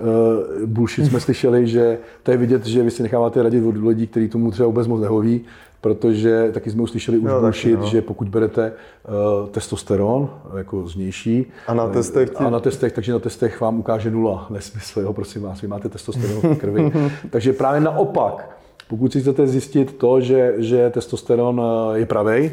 uh, 0.00 0.66
bullshit 0.66 1.06
jsme 1.06 1.20
slyšeli, 1.20 1.66
že 1.66 1.98
to 2.22 2.30
je 2.30 2.36
vidět, 2.36 2.66
že 2.66 2.82
vy 2.82 2.90
si 2.90 3.02
necháváte 3.02 3.42
radit 3.42 3.64
od 3.64 3.76
lidí, 3.76 4.06
kteří 4.06 4.28
tomu 4.28 4.50
třeba 4.50 4.66
vůbec 4.66 4.86
moc 4.86 5.00
nehoví, 5.00 5.40
protože 5.80 6.50
taky 6.52 6.70
jsme 6.70 6.82
uslyšeli 6.82 7.18
už 7.18 7.24
no, 7.24 7.40
bullshit, 7.40 7.72
taky, 7.72 7.84
no. 7.84 7.90
že 7.90 8.02
pokud 8.02 8.28
berete 8.28 8.72
uh, 8.72 9.48
testosteron 9.48 10.30
jako 10.56 10.88
znější 10.88 11.46
a 11.66 11.74
na 11.74 11.88
testech, 11.88 12.30
a 12.36 12.50
na 12.50 12.60
testech, 12.60 12.92
takže 12.92 13.12
na 13.12 13.18
testech 13.18 13.60
vám 13.60 13.78
ukáže 13.78 14.10
nula. 14.10 14.46
Nesmysl, 14.50 15.00
jo, 15.00 15.12
prosím 15.12 15.42
vás, 15.42 15.62
vy 15.62 15.68
máte 15.68 15.88
testosteron 15.88 16.54
v 16.54 16.58
krvi. 16.58 16.92
takže 17.30 17.52
právě 17.52 17.80
naopak, 17.80 18.56
pokud 18.88 19.12
si 19.12 19.20
chcete 19.20 19.46
zjistit 19.46 19.98
to, 19.98 20.20
že, 20.20 20.54
že 20.56 20.90
testosteron 20.90 21.62
eh, 21.64 21.98
je 21.98 22.06
pravý, 22.06 22.50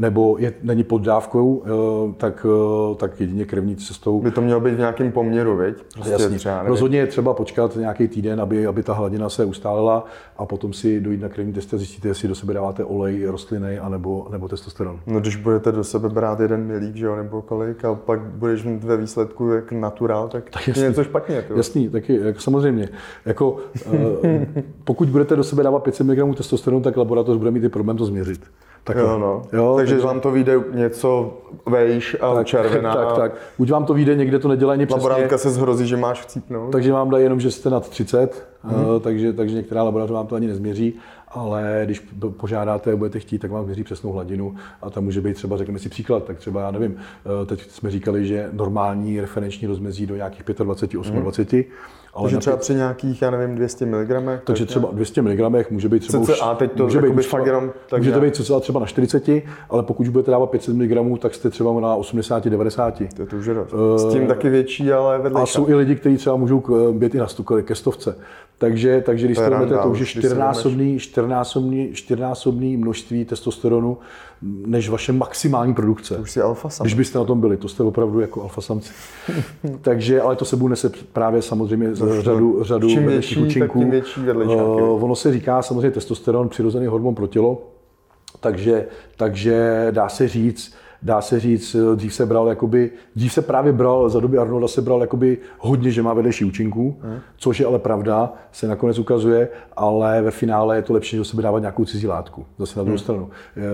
nebo 0.00 0.36
je, 0.38 0.52
není 0.62 0.84
pod 0.84 1.02
dávkou, 1.02 1.62
eh, 1.64 2.14
tak, 2.16 2.46
eh, 2.92 2.94
tak 2.94 3.20
jedině 3.20 3.44
krevní 3.44 3.76
cestou. 3.76 4.20
By 4.20 4.30
to 4.30 4.40
mělo 4.40 4.60
být 4.60 4.74
v 4.74 4.78
nějakém 4.78 5.12
poměru, 5.12 5.56
viď? 5.56 5.76
Prostě 5.94 6.12
Jasně. 6.12 6.38
Třeba, 6.38 6.62
Rozhodně 6.62 6.98
je 6.98 7.06
třeba 7.06 7.34
počkat 7.34 7.76
nějaký 7.76 8.08
týden, 8.08 8.40
aby, 8.40 8.66
aby 8.66 8.82
ta 8.82 8.92
hladina 8.92 9.28
se 9.28 9.44
ustálila 9.44 10.04
a 10.36 10.46
potom 10.46 10.72
si 10.72 11.00
dojít 11.00 11.20
na 11.20 11.28
krevní 11.28 11.52
testy 11.52 11.76
a 11.76 11.78
zjistíte, 11.78 12.08
jestli 12.08 12.28
do 12.28 12.34
sebe 12.34 12.54
dáváte 12.54 12.84
olej 12.84 13.26
rostlinný 13.26 13.78
anebo, 13.78 14.28
nebo 14.30 14.48
testosteron. 14.48 15.00
No 15.06 15.20
když 15.20 15.36
budete 15.36 15.72
do 15.72 15.84
sebe 15.84 16.08
brát 16.08 16.40
jeden 16.40 16.64
milík, 16.64 16.96
že 16.96 17.06
jo, 17.06 17.16
nebo 17.16 17.42
kolik, 17.42 17.84
a 17.84 17.94
pak 17.94 18.20
budeš 18.20 18.64
mít 18.64 18.84
ve 18.84 18.96
výsledku 18.96 19.48
jak 19.48 19.72
naturál, 19.72 20.28
tak, 20.28 20.50
tak 20.50 20.68
je 20.68 20.74
něco 20.74 21.04
špatně. 21.04 21.42
To. 21.42 21.56
Jasný, 21.56 21.88
taky, 21.88 22.20
jako 22.20 22.40
samozřejmě. 22.40 22.88
Jako, 23.26 23.50
uh, 23.50 23.94
pokud 24.84 25.08
budete 25.08 25.36
do 25.36 25.44
sebe 25.44 25.62
dávat 25.62 25.82
500 25.82 26.06
mg 26.06 26.36
testosteronu, 26.36 26.82
tak 26.82 26.96
laboratoř 26.96 27.36
bude 27.38 27.50
mít 27.50 27.64
i 27.64 27.68
problém 27.68 27.96
to 27.96 28.04
změřit. 28.04 28.40
Tak 28.84 28.96
jo, 28.96 29.18
no. 29.18 29.42
jo, 29.52 29.74
takže, 29.76 29.94
takže 29.94 30.06
vám 30.06 30.20
to 30.20 30.30
vyjde 30.30 30.60
něco 30.72 31.38
vejš 31.66 32.16
a 32.20 32.34
tak, 32.34 32.46
červená. 32.46 32.94
Tak, 32.94 33.12
tak. 33.16 33.32
Buď 33.58 33.70
vám 33.70 33.84
to 33.84 33.94
vyjde, 33.94 34.14
někde 34.14 34.38
to 34.38 34.48
nedělá 34.48 34.72
ani 34.72 34.86
přesně. 34.86 35.02
Laborantka 35.02 35.38
se 35.38 35.50
zhrozí, 35.50 35.86
že 35.86 35.96
máš 35.96 36.20
chcípnout. 36.20 36.72
Takže 36.72 36.92
vám 36.92 37.10
dají 37.10 37.24
jenom, 37.24 37.40
že 37.40 37.50
jste 37.50 37.70
nad 37.70 37.88
30, 37.88 38.46
hmm. 38.62 38.84
uh, 38.84 39.00
takže, 39.00 39.32
takže 39.32 39.56
některá 39.56 39.82
laboratoř 39.82 40.14
vám 40.14 40.26
to 40.26 40.34
ani 40.34 40.46
nezměří. 40.46 40.94
Ale 41.30 41.82
když 41.84 42.06
požádáte, 42.36 42.96
budete 42.96 43.18
chtít, 43.18 43.38
tak 43.38 43.50
vám 43.50 43.64
měří 43.64 43.84
přesnou 43.84 44.12
hladinu 44.12 44.54
a 44.82 44.90
tam 44.90 45.04
může 45.04 45.20
být 45.20 45.34
třeba, 45.34 45.56
řekněme 45.56 45.78
si 45.78 45.88
příklad, 45.88 46.24
tak 46.24 46.38
třeba 46.38 46.60
já 46.60 46.70
nevím, 46.70 46.96
eh, 47.42 47.46
teď 47.46 47.70
jsme 47.70 47.90
říkali, 47.90 48.26
že 48.26 48.48
normální 48.52 49.20
referenční 49.20 49.68
rozmezí 49.68 50.06
do 50.06 50.16
nějakých 50.16 50.42
25, 50.42 50.64
28, 50.64 51.16
mm. 51.16 51.64
Ale 52.14 52.24
Takže 52.24 52.38
třeba 52.38 52.56
při 52.56 52.74
nějakých, 52.74 53.22
já 53.22 53.30
nevím, 53.30 53.56
200 53.56 53.86
mg. 53.86 54.10
Takže 54.44 54.66
třeba 54.66 54.88
200 54.92 55.22
mg 55.22 55.70
může 55.70 55.88
být 55.88 56.00
třeba 56.00 56.22
už, 56.22 56.40
a 56.42 56.54
teď 56.54 56.72
to 56.72 56.84
může 56.84 57.00
být 57.00 57.08
už 57.08 57.26
fakt 57.26 57.46
jenom, 57.46 57.72
tak 57.90 57.98
může 57.98 58.12
to 58.12 58.20
být 58.20 58.36
cca 58.36 58.60
třeba 58.60 58.80
na 58.80 58.86
40, 58.86 59.28
ale 59.70 59.82
pokud 59.82 60.02
už 60.02 60.08
budete 60.08 60.30
dávat 60.30 60.50
500 60.50 60.76
mg, 60.76 61.20
tak 61.20 61.34
jste 61.34 61.50
třeba 61.50 61.80
na 61.80 61.94
80, 61.94 62.46
90. 62.46 62.98
To 63.16 63.22
je 63.22 63.28
to 63.28 63.36
už 63.36 63.48
uh, 63.48 63.56
S 63.96 64.12
tím 64.12 64.26
taky 64.26 64.48
větší, 64.48 64.92
ale 64.92 65.18
vedle. 65.18 65.42
A 65.42 65.46
jsou 65.46 65.68
i 65.68 65.74
lidi, 65.74 65.96
kteří 65.96 66.16
třeba 66.16 66.36
můžou 66.36 66.92
být 66.92 67.14
i 67.14 67.18
na 67.18 67.26
stu, 67.26 67.42
ke 67.42 67.74
stovce. 67.74 68.16
Takže, 68.60 69.02
takže 69.06 69.26
když 69.26 69.38
to 69.38 69.50
vezmete, 69.50 69.78
to 69.82 69.88
už 69.88 70.00
je 70.00 70.06
čtyřnásobný, 70.06 71.00
čtyřnásobný, 71.20 71.90
čtyřnásobný 71.92 72.76
množství 72.76 73.24
testosteronu, 73.24 73.98
než 74.42 74.88
vaše 74.88 75.12
maximální 75.12 75.74
produkce. 75.74 76.14
To 76.14 76.22
už 76.22 76.30
si 76.30 76.40
alfa 76.40 76.68
Když 76.82 76.94
byste 76.94 77.18
na 77.18 77.24
tom 77.24 77.40
byli, 77.40 77.56
to 77.56 77.68
jste 77.68 77.82
opravdu 77.82 78.20
jako 78.20 78.42
alfa 78.42 78.60
samci. 78.60 78.92
takže, 79.80 80.20
ale 80.20 80.36
to 80.36 80.44
sebou 80.44 80.68
nese 80.68 80.92
právě 81.12 81.42
samozřejmě 81.42 81.90
to 81.90 82.22
řadu, 82.22 82.64
řadu 82.64 82.88
čím 82.88 83.06
větší, 83.06 83.40
účinků. 83.40 83.78
Tím 83.78 83.90
větší 83.90 84.20
uh, 84.20 85.04
ono 85.04 85.16
se 85.16 85.32
říká 85.32 85.62
samozřejmě 85.62 85.90
testosteron, 85.90 86.48
přirozený 86.48 86.86
hormon 86.86 87.14
pro 87.14 87.26
tělo, 87.26 87.62
takže, 88.40 88.86
takže 89.16 89.88
dá 89.90 90.08
se 90.08 90.28
říct, 90.28 90.74
dá 91.02 91.20
se 91.20 91.40
říct, 91.40 91.76
dřív 91.94 92.14
se 92.14 92.26
bral 92.26 92.48
jakoby, 92.48 92.90
dřív 93.16 93.32
se 93.32 93.42
právě 93.42 93.72
bral, 93.72 94.08
za 94.08 94.20
doby 94.20 94.38
Arnolda 94.38 94.68
se 94.68 94.82
bral 94.82 95.00
jakoby 95.00 95.38
hodně, 95.58 95.90
že 95.90 96.02
má 96.02 96.14
vedlejší 96.14 96.44
účinků, 96.44 96.96
hmm. 97.02 97.18
což 97.36 97.60
je 97.60 97.66
ale 97.66 97.78
pravda, 97.78 98.32
se 98.52 98.68
nakonec 98.68 98.98
ukazuje, 98.98 99.48
ale 99.76 100.22
ve 100.22 100.30
finále 100.30 100.76
je 100.76 100.82
to 100.82 100.92
lepší, 100.92 101.16
že 101.16 101.24
se 101.24 101.42
dávat 101.42 101.58
nějakou 101.58 101.84
cizí 101.84 102.06
látku, 102.06 102.46
zase 102.58 102.78
na 102.78 102.84
druhou 102.84 102.96
hmm. 102.96 103.02
stranu. 103.02 103.30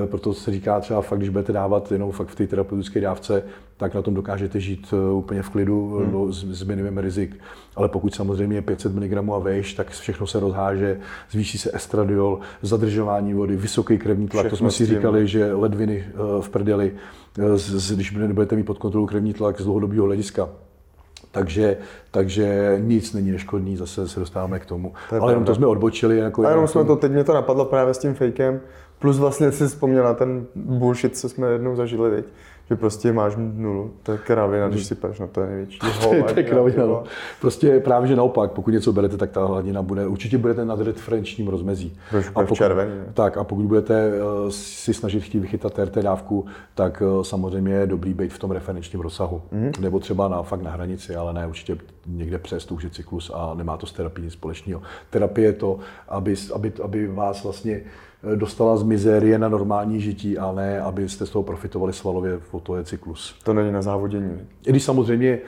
Proto 0.07 0.35
se 0.35 0.51
říká 0.51 0.81
třeba 0.81 1.03
fakt, 1.03 1.19
když 1.19 1.31
budete 1.31 1.53
dávat 1.53 1.93
jenom 1.93 2.13
fakt 2.13 2.29
v 2.29 2.35
té 2.35 2.47
terapeutické 2.47 3.01
dávce, 3.01 3.43
tak 3.77 3.95
na 3.95 4.03
tom 4.03 4.15
dokážete 4.15 4.61
žít 4.61 4.87
eh, 4.93 5.13
úplně 5.13 5.43
v 5.43 5.51
klidu 5.51 5.97
hmm. 5.97 6.13
no, 6.13 6.33
s, 6.33 6.45
s 6.45 6.63
minimem 6.63 6.99
rizik. 6.99 7.37
Ale 7.77 7.89
pokud 7.89 8.15
samozřejmě 8.15 8.57
je 8.57 8.63
500 8.63 8.95
mg 8.95 9.31
a 9.35 9.39
vejš, 9.39 9.75
tak 9.75 9.91
všechno 9.91 10.27
se 10.27 10.41
rozháže, 10.41 11.01
zvýší 11.31 11.59
se 11.59 11.71
estradiol, 11.75 12.41
zadržování 12.63 13.35
vody, 13.35 13.57
vysoký 13.57 13.99
krevní 13.99 14.29
tlak. 14.29 14.47
Všechno 14.47 14.51
to 14.51 14.57
jsme 14.57 14.71
si 14.71 14.87
říkali, 14.87 15.29
že 15.29 15.53
ledviny 15.53 16.05
eh, 16.09 16.43
v 16.43 16.49
prdeli, 16.49 16.93
eh, 17.39 17.95
když 17.95 18.13
nebudete 18.13 18.57
mít 18.57 18.67
pod 18.67 18.79
kontrolou 18.79 19.07
krevní 19.07 19.35
tlak 19.35 19.61
z 19.61 19.65
dlouhodobého 19.65 20.05
hlediska, 20.05 20.49
takže, 21.31 21.77
takže 22.11 22.77
nic 22.81 23.13
není 23.13 23.31
neškodný, 23.31 23.77
zase 23.77 24.09
se 24.09 24.21
dostáváme 24.21 24.59
k 24.59 24.67
tomu. 24.67 24.93
To 25.11 25.23
Ale 25.23 25.33
jenom 25.33 25.45
to 25.45 25.55
jsme 25.55 25.67
odbočili. 25.67 26.19
Jako 26.19 26.47
a 26.47 26.51
jenom 26.51 26.69
jsme 26.69 26.85
to, 26.85 26.97
teď 26.97 27.13
mě 27.13 27.25
to 27.25 27.35
napadlo 27.35 27.65
právě 27.65 27.95
s 27.95 27.99
tím 27.99 28.15
fakem, 28.15 28.61
plus 28.99 29.19
vlastně 29.19 29.53
si 29.53 29.67
vzpomněl 29.67 30.05
na 30.05 30.15
ten 30.15 30.47
bullshit, 30.55 31.17
co 31.17 31.29
jsme 31.29 31.53
jednou 31.53 31.77
zažili, 31.77 32.11
teď 32.11 32.25
že 32.69 32.77
prostě 32.77 33.13
máš 33.13 33.33
nulu. 33.37 33.95
To 34.03 34.13
je 34.13 34.19
kravina, 34.19 34.69
když 34.69 34.87
si 34.87 34.95
peš, 34.95 35.19
no 35.19 35.29
to 35.29 35.41
je 35.41 35.47
největší 35.47 35.79
to 36.03 36.15
je 36.37 36.43
kravina, 36.43 36.87
no. 36.87 37.05
Prostě 37.41 37.81
právě, 37.81 38.09
že 38.09 38.17
naopak, 38.17 38.53
pokud 38.53 38.71
něco 38.71 38.93
berete, 38.93 39.17
tak 39.17 39.31
ta 39.31 39.47
hladina 39.47 39.83
bude, 39.83 40.07
určitě 40.07 40.39
budete 40.39 40.65
na 40.65 40.75
referenčním 40.75 41.49
rozmezí. 41.49 41.99
a 42.35 42.41
pokud, 42.41 42.55
červený? 42.55 42.91
Tak 43.15 43.37
a 43.37 43.45
pokud 43.45 43.65
budete 43.65 44.11
uh, 44.11 44.51
si 44.51 44.95
snažit 44.95 45.21
chtít 45.21 45.39
vychytat 45.39 45.79
RT 45.79 45.95
dávku, 45.95 46.47
tak 46.75 47.03
uh, 47.07 47.23
samozřejmě 47.23 47.75
je 47.75 47.87
dobrý 47.87 48.15
být 48.15 48.33
v 48.33 48.39
tom 48.39 48.51
referenčním 48.51 49.01
rozsahu. 49.01 49.43
Mm-hmm. 49.53 49.81
Nebo 49.81 50.01
třeba 50.01 50.29
na, 50.29 50.43
fakt 50.43 50.63
na 50.63 50.71
hranici, 50.71 51.17
ale 51.17 51.33
ne 51.33 51.47
určitě 51.47 51.79
někde 52.07 52.39
přes, 52.39 52.67
je 52.83 52.91
cyklus 52.91 53.31
a 53.35 53.55
nemá 53.55 53.77
to 53.77 53.87
s 53.87 53.93
terapií 53.93 54.25
nic 54.25 54.33
společného. 54.33 54.83
Terapie 55.11 55.49
je 55.49 55.53
to, 55.53 55.79
aby, 56.09 56.35
aby, 56.55 56.73
aby 56.83 57.07
vás 57.07 57.45
vlastně 57.45 57.81
dostala 58.35 58.77
z 58.77 58.83
mizérie 58.83 59.39
na 59.39 59.49
normální 59.49 60.01
žití, 60.01 60.39
a 60.39 60.53
ne, 60.53 60.81
abyste 60.81 61.27
z 61.27 61.31
toho 61.31 61.43
profitovali 61.43 61.93
svalově, 61.93 62.41
o 62.51 62.61
to 62.61 62.77
je 62.77 62.85
cyklus. 62.85 63.35
To 63.45 63.55
není 63.55 63.73
na 63.73 63.83
závodění. 63.83 64.41
I 64.67 64.71
když 64.71 64.83
samozřejmě 64.83 65.39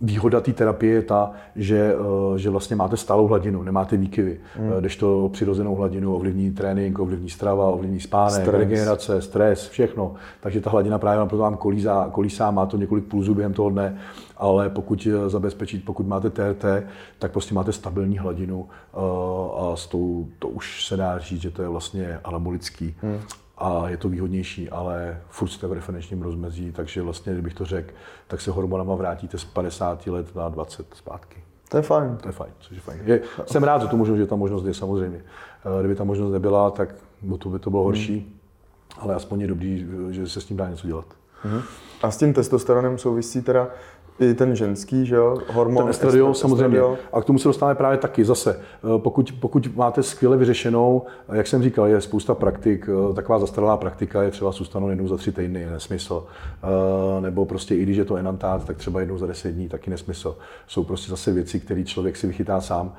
Výhoda 0.00 0.40
té 0.40 0.52
terapie 0.52 0.94
je 0.94 1.02
ta, 1.02 1.30
že, 1.56 1.94
eh, 1.94 2.38
že 2.38 2.50
vlastně 2.50 2.76
máte 2.76 2.96
stálou 2.96 3.26
hladinu, 3.26 3.62
nemáte 3.62 3.96
výkyvy. 3.96 4.40
Hmm. 4.54 4.70
Když 4.80 4.96
to 4.96 5.28
přirozenou 5.32 5.74
hladinu 5.74 6.14
ovlivní 6.14 6.50
trénink, 6.50 6.98
ovlivní 6.98 7.30
strava, 7.30 7.68
ovlivní 7.68 8.00
spánek, 8.00 8.42
stres. 8.42 8.54
regenerace, 8.60 9.22
stres, 9.22 9.68
všechno. 9.68 10.14
Takže 10.40 10.60
ta 10.60 10.70
hladina 10.70 10.98
právě 10.98 11.26
proto 11.26 11.42
vám 11.42 11.56
kolísá, 11.56 12.08
kolísá, 12.12 12.50
má 12.50 12.66
to 12.66 12.76
několik 12.76 13.04
pulzů 13.04 13.34
během 13.34 13.52
toho 13.52 13.70
dne, 13.70 13.98
ale 14.36 14.68
pokud 14.68 15.08
zabezpečit, 15.26 15.84
pokud 15.84 16.06
máte 16.06 16.30
TRT, 16.30 16.64
tak 17.18 17.32
prostě 17.32 17.54
máte 17.54 17.72
stabilní 17.72 18.18
hladinu 18.18 18.66
eh, 18.68 18.98
a 19.60 19.76
s 19.76 19.86
tou, 19.86 20.28
to 20.38 20.48
už 20.48 20.86
se 20.86 20.96
dá 20.96 21.18
říct, 21.18 21.42
že 21.42 21.50
to 21.50 21.62
je 21.62 21.68
vlastně 21.68 22.18
anabolický. 22.24 22.94
Hmm 23.02 23.18
a 23.58 23.88
je 23.88 23.96
to 23.96 24.08
výhodnější, 24.08 24.70
ale 24.70 25.20
furt 25.28 25.48
jste 25.48 25.66
v 25.66 25.72
referenčním 25.72 26.22
rozmezí, 26.22 26.72
takže 26.72 27.02
vlastně, 27.02 27.32
kdybych 27.32 27.54
to 27.54 27.64
řekl, 27.64 27.92
tak 28.26 28.40
se 28.40 28.50
hormonama 28.50 28.94
vrátíte 28.94 29.38
z 29.38 29.44
50 29.44 30.06
let 30.06 30.36
na 30.36 30.48
20 30.48 30.86
zpátky. 30.94 31.42
To 31.68 31.76
je 31.76 31.82
fajn. 31.82 32.16
To 32.22 32.28
je 32.28 32.32
fajn, 32.32 32.50
což 32.58 32.76
je 32.76 32.80
fajn. 32.80 33.00
Je, 33.04 33.20
jsem 33.46 33.62
rád, 33.62 33.82
že, 33.82 33.88
to 33.88 33.96
možnost, 33.96 34.18
že 34.18 34.26
ta 34.26 34.36
možnost 34.36 34.64
je 34.64 34.74
samozřejmě. 34.74 35.18
Eh, 35.18 35.80
kdyby 35.80 35.94
ta 35.94 36.04
možnost 36.04 36.32
nebyla, 36.32 36.70
tak 36.70 36.94
to 37.38 37.48
by 37.48 37.58
to 37.58 37.70
bylo 37.70 37.82
horší, 37.82 38.18
hmm. 38.18 38.38
ale 38.98 39.14
aspoň 39.14 39.40
je 39.40 39.46
dobrý, 39.46 39.86
že 40.10 40.28
se 40.28 40.40
s 40.40 40.44
tím 40.44 40.56
dá 40.56 40.70
něco 40.70 40.86
dělat. 40.86 41.06
Hmm. 41.42 41.62
A 42.02 42.10
s 42.10 42.16
tím 42.16 42.32
testosteronem 42.32 42.98
souvisí 42.98 43.42
teda 43.42 43.68
i 44.20 44.34
ten 44.34 44.56
ženský, 44.56 45.06
že 45.06 45.14
jo, 45.14 45.38
hormon. 45.52 45.82
Ten 45.82 45.90
estradiol, 45.90 46.34
samozřejmě. 46.34 46.80
A 47.12 47.20
k 47.20 47.24
tomu 47.24 47.38
se 47.38 47.48
dostáváme 47.48 47.74
právě 47.74 47.98
taky 47.98 48.24
zase. 48.24 48.60
Eh, 48.60 48.98
pokud, 48.98 49.34
pokud 49.40 49.76
máte 49.76 50.02
skvěle 50.02 50.36
vyřešenou, 50.36 51.02
eh, 51.28 51.36
jak 51.36 51.46
jsem 51.46 51.62
říkal, 51.62 51.86
je 51.86 52.00
spousta 52.00 52.34
praktik, 52.34 52.88
eh, 52.88 53.14
taková 53.14 53.38
zastaralá 53.38 53.76
praktika 53.76 54.22
je 54.22 54.30
třeba 54.30 54.52
zůstanout 54.52 54.90
jednou 54.90 55.08
za 55.08 55.16
tři 55.16 55.32
týdny, 55.32 55.60
je 55.60 55.70
nesmysl. 55.70 56.26
Nebo 57.20 57.44
prostě 57.44 57.74
i 57.74 57.82
když 57.82 57.96
je 57.96 58.04
to 58.04 58.16
enantát, 58.16 58.64
tak 58.64 58.76
třeba 58.76 59.00
jednou 59.00 59.18
za 59.18 59.26
deset 59.26 59.52
dní, 59.52 59.68
taky 59.68 59.90
nesmysl. 59.90 60.36
Jsou 60.66 60.84
prostě 60.84 61.10
zase 61.10 61.32
věci, 61.32 61.60
které 61.60 61.84
člověk 61.84 62.16
si 62.16 62.26
vychytá 62.26 62.60
sám. 62.60 62.92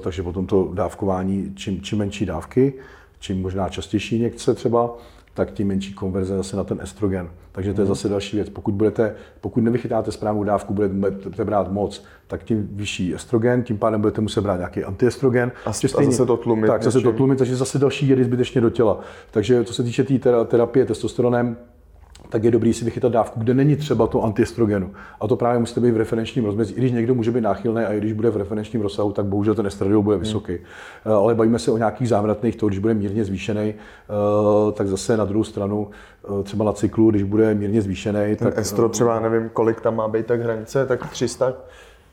Takže 0.00 0.22
potom 0.22 0.46
to 0.46 0.70
dávkování, 0.74 1.52
čím, 1.54 1.82
čím 1.82 1.98
menší 1.98 2.26
dávky, 2.26 2.74
čím 3.18 3.42
možná 3.42 3.68
častější 3.68 4.18
někce 4.18 4.54
třeba, 4.54 4.90
tak 5.36 5.50
tím 5.50 5.68
menší 5.68 5.94
konverze 5.94 6.36
zase 6.36 6.56
na 6.56 6.64
ten 6.64 6.78
estrogen. 6.82 7.28
Takže 7.52 7.74
to 7.74 7.80
je 7.80 7.84
mhm. 7.84 7.94
zase 7.94 8.08
další 8.08 8.36
věc. 8.36 8.48
Pokud, 8.48 8.74
budete, 8.74 9.14
pokud 9.40 9.60
nevychytáte 9.60 10.12
správnou 10.12 10.44
dávku, 10.44 10.74
budete 10.74 11.44
brát 11.44 11.72
moc, 11.72 12.04
tak 12.26 12.44
tím 12.44 12.68
vyšší 12.72 13.14
estrogen, 13.14 13.62
tím 13.62 13.78
pádem 13.78 14.00
budete 14.00 14.20
muset 14.20 14.40
brát 14.40 14.56
nějaký 14.56 14.84
antiestrogen. 14.84 15.52
A, 15.66 15.72
stejně, 15.72 16.08
a 16.08 16.10
zase 16.10 16.26
to 16.26 16.36
tlumit. 16.36 16.66
Tak, 16.66 16.82
zase 16.82 17.00
to 17.00 17.12
tlumit, 17.12 17.38
takže 17.38 17.56
zase 17.56 17.78
další 17.78 18.08
jedy 18.08 18.24
zbytečně 18.24 18.60
do 18.60 18.70
těla. 18.70 19.00
Takže 19.30 19.64
co 19.64 19.74
se 19.74 19.82
týče 19.82 20.04
té 20.04 20.18
terapie 20.44 20.86
testosteronem, 20.86 21.56
tak 22.28 22.44
je 22.44 22.50
dobrý 22.50 22.72
si 22.72 22.84
vychytat 22.84 23.12
dávku, 23.12 23.40
kde 23.40 23.54
není 23.54 23.76
třeba 23.76 24.06
to 24.06 24.22
antiestrogenu. 24.22 24.90
A 25.20 25.28
to 25.28 25.36
právě 25.36 25.58
musíte 25.58 25.80
být 25.80 25.90
v 25.90 25.96
referenčním 25.96 26.44
rozmezí. 26.44 26.74
I 26.74 26.76
když 26.76 26.92
někdo 26.92 27.14
může 27.14 27.30
být 27.30 27.40
náchylný 27.40 27.82
a 27.82 27.92
i 27.92 27.98
když 27.98 28.12
bude 28.12 28.30
v 28.30 28.36
referenčním 28.36 28.82
rozsahu, 28.82 29.12
tak 29.12 29.26
bohužel 29.26 29.54
ten 29.54 29.66
estradiol 29.66 30.02
bude 30.02 30.16
vysoký. 30.16 30.52
Hmm. 30.52 31.14
Ale 31.14 31.34
bavíme 31.34 31.58
se 31.58 31.70
o 31.70 31.76
nějakých 31.76 32.08
závratných, 32.08 32.56
to, 32.56 32.66
když 32.66 32.78
bude 32.78 32.94
mírně 32.94 33.24
zvýšený, 33.24 33.74
eh, 33.74 34.72
tak 34.72 34.88
zase 34.88 35.16
na 35.16 35.24
druhou 35.24 35.44
stranu, 35.44 35.90
eh, 36.24 36.42
třeba 36.42 36.64
na 36.64 36.72
cyklu, 36.72 37.10
když 37.10 37.22
bude 37.22 37.54
mírně 37.54 37.82
zvýšený. 37.82 38.36
Ten 38.36 38.36
tak, 38.36 38.58
estro 38.58 38.88
třeba 38.88 39.20
nevím, 39.20 39.48
kolik 39.48 39.80
tam 39.80 39.96
má 39.96 40.08
být 40.08 40.26
tak 40.26 40.40
hranice, 40.40 40.86
tak 40.86 41.10
300 41.10 41.52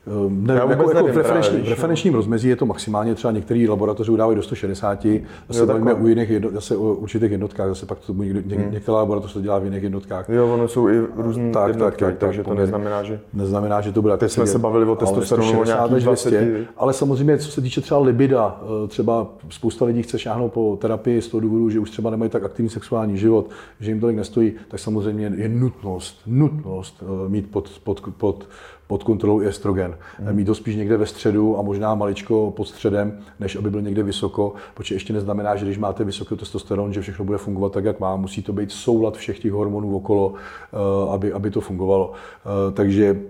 Ehm, 0.06 0.46
ne, 0.46 0.54
jako, 0.54 0.90
jako 0.90 1.06
v, 1.06 1.16
referenční, 1.16 1.58
v 1.58 1.68
referenčním 1.68 2.14
rozmezí 2.14 2.48
je 2.48 2.56
to 2.56 2.66
maximálně 2.66 3.14
třeba 3.14 3.32
některé 3.32 3.66
laboratoře 3.68 4.12
udávají 4.12 4.36
do 4.36 4.42
160, 4.42 5.06
zase 5.48 5.60
jo, 5.60 5.66
bavíme 5.66 5.94
u 5.94 6.06
jiných 6.06 6.30
jedno, 6.30 6.50
zase 6.50 6.76
o 6.76 6.82
určitých 6.82 7.30
jednotkách, 7.30 7.68
zase 7.68 7.86
pak 7.86 7.98
to 7.98 8.12
někdo, 8.12 8.56
hmm. 8.56 8.72
některá 8.72 8.96
laboratoře 8.96 9.34
to 9.34 9.40
dělá 9.40 9.58
v 9.58 9.64
jiných 9.64 9.82
jednotkách. 9.82 10.28
Jo, 10.28 10.54
ono 10.54 10.68
jsou 10.68 10.88
i 10.88 11.06
různé 11.16 11.50
tak, 11.50 11.68
jednotky, 11.68 12.04
tak, 12.04 12.10
tak, 12.10 12.18
takže 12.18 12.42
tak, 12.42 12.48
to 12.48 12.54
neznamená, 12.54 13.02
že... 13.02 13.20
Neznamená, 13.34 13.80
že 13.80 13.92
to 13.92 14.02
bude. 14.02 14.16
Teď 14.16 14.30
jsme 14.30 14.46
se 14.46 14.58
bavili 14.58 14.84
o 14.84 14.96
testosteronu 14.96 15.60
o 15.60 15.64
nějakých 15.64 16.04
200, 16.04 16.66
ale 16.76 16.92
samozřejmě, 16.92 17.38
co 17.38 17.50
se 17.50 17.60
týče 17.60 17.80
třeba 17.80 18.00
libida, 18.00 18.60
eh, 18.84 18.88
třeba 18.88 19.26
spousta 19.50 19.84
lidí 19.84 20.02
chce 20.02 20.18
šáhnout 20.18 20.52
po 20.52 20.78
terapii 20.80 21.22
z 21.22 21.28
toho 21.28 21.40
důvodu, 21.40 21.70
že 21.70 21.80
už 21.80 21.90
třeba 21.90 22.10
nemají 22.10 22.30
tak 22.30 22.44
aktivní 22.44 22.70
sexuální 22.70 23.18
život, 23.18 23.50
že 23.80 23.90
jim 23.90 24.00
tolik 24.00 24.16
nestojí, 24.16 24.52
tak 24.68 24.80
samozřejmě 24.80 25.32
je 25.36 25.48
nutnost, 25.48 26.20
nutnost 26.26 27.02
eh, 27.02 27.28
mít 27.28 27.50
pod, 27.50 27.70
pod, 27.84 28.00
pod 28.18 28.46
pod 28.86 29.04
kontrolou 29.04 29.40
i 29.40 29.46
estrogen. 29.46 29.96
Hmm. 30.18 30.36
Mít 30.36 30.44
to 30.44 30.54
spíš 30.54 30.76
někde 30.76 30.96
ve 30.96 31.06
středu 31.06 31.58
a 31.58 31.62
možná 31.62 31.94
maličko 31.94 32.50
pod 32.56 32.68
středem, 32.68 33.18
než 33.40 33.56
aby 33.56 33.70
byl 33.70 33.82
někde 33.82 34.02
vysoko, 34.02 34.54
protože 34.74 34.94
ještě 34.94 35.12
neznamená, 35.12 35.56
že 35.56 35.64
když 35.64 35.78
máte 35.78 36.04
vysoký 36.04 36.36
testosteron, 36.36 36.92
že 36.92 37.00
všechno 37.00 37.24
bude 37.24 37.38
fungovat 37.38 37.72
tak, 37.72 37.84
jak 37.84 38.00
má. 38.00 38.16
Musí 38.16 38.42
to 38.42 38.52
být 38.52 38.72
soulad 38.72 39.16
všech 39.16 39.38
těch 39.38 39.52
hormonů 39.52 39.96
okolo, 39.96 40.34
eh, 40.34 40.76
aby, 41.10 41.32
aby 41.32 41.50
to 41.50 41.60
fungovalo. 41.60 42.12
Eh, 42.12 42.72
takže 42.72 43.20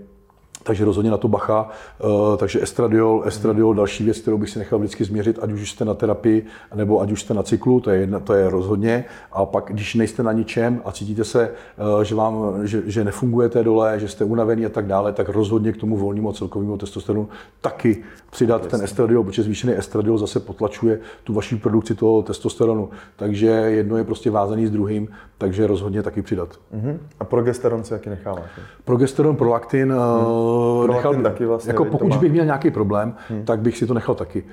takže 0.65 0.85
rozhodně 0.85 1.11
na 1.11 1.17
to 1.17 1.29
bacha. 1.29 1.69
Uh, 2.05 2.37
takže 2.37 2.63
estradiol, 2.63 3.23
estradiol, 3.27 3.75
další 3.75 4.05
věc, 4.05 4.19
kterou 4.19 4.39
bych 4.39 4.51
si 4.51 4.59
nechal 4.59 4.79
vždycky 4.79 5.05
změřit, 5.05 5.39
ať 5.43 5.53
už 5.53 5.71
jste 5.71 5.85
na 5.85 5.95
terapii, 5.95 6.47
nebo 6.75 7.01
ať 7.01 7.13
už 7.13 7.21
jste 7.21 7.35
na 7.35 7.43
cyklu, 7.43 7.81
to 7.81 7.91
je, 7.91 8.01
jedna, 8.01 8.21
to 8.21 8.35
je 8.35 8.51
rozhodně. 8.51 9.05
A 9.33 9.47
pak, 9.47 9.65
když 9.71 9.95
nejste 9.95 10.23
na 10.23 10.33
ničem 10.33 10.83
a 10.85 10.93
cítíte 10.93 11.25
se, 11.25 11.51
uh, 11.97 12.03
že, 12.03 12.15
vám, 12.15 12.67
že, 12.67 12.83
že 12.87 13.05
nefungujete 13.05 13.65
dole, 13.65 14.01
že 14.01 14.09
jste 14.09 14.25
unavený 14.25 14.67
a 14.67 14.69
tak 14.69 14.87
dále, 14.87 15.13
tak 15.13 15.29
rozhodně 15.29 15.73
k 15.73 15.77
tomu 15.77 15.97
volnému 15.97 16.33
celkovému 16.33 16.77
testosteronu 16.77 17.29
taky 17.61 18.05
přidat 18.31 18.57
Jasně. 18.57 18.71
ten 18.71 18.85
estradiol, 18.85 19.25
protože 19.25 19.43
zvýšený 19.43 19.73
estradiol 19.79 20.19
zase 20.19 20.41
potlačuje 20.41 20.99
tu 21.25 21.33
vaši 21.33 21.57
produkci 21.57 21.95
toho 21.95 22.23
testosteronu. 22.23 22.91
Takže 23.17 23.47
jedno 23.47 23.97
je 23.97 24.05
prostě 24.05 24.31
vázaný 24.31 24.67
s 24.67 24.71
druhým, 24.71 25.09
takže 25.39 25.67
rozhodně 25.67 26.03
taky 26.03 26.23
přidat. 26.23 26.49
Uh-huh. 26.75 26.99
A 27.21 27.25
progesteron 27.25 27.85
si 27.85 27.93
jaký 27.93 28.11
necháváš? 28.11 28.51
Progesteron, 28.85 29.37
prolaktin, 29.37 29.93
uh-huh 29.93 30.54
nechal, 30.87 31.15
taky 31.23 31.47
vlastně, 31.47 31.71
jako 31.71 31.85
pokud 31.85 32.09
má... 32.09 32.19
bych 32.19 32.33
měl 32.33 32.45
nějaký 32.45 32.71
problém, 32.71 33.15
hmm. 33.29 33.45
tak 33.45 33.61
bych 33.61 33.79
si 33.79 33.87
to 33.87 33.95
nechal 33.95 34.15
taky. 34.15 34.45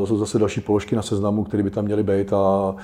Uh, 0.00 0.06
jsou 0.06 0.16
zase 0.16 0.38
další 0.38 0.60
položky 0.60 0.96
na 0.96 1.02
seznamu, 1.02 1.44
které 1.44 1.62
by 1.62 1.70
tam 1.70 1.84
měly 1.84 2.02
být 2.02 2.32
a 2.32 2.74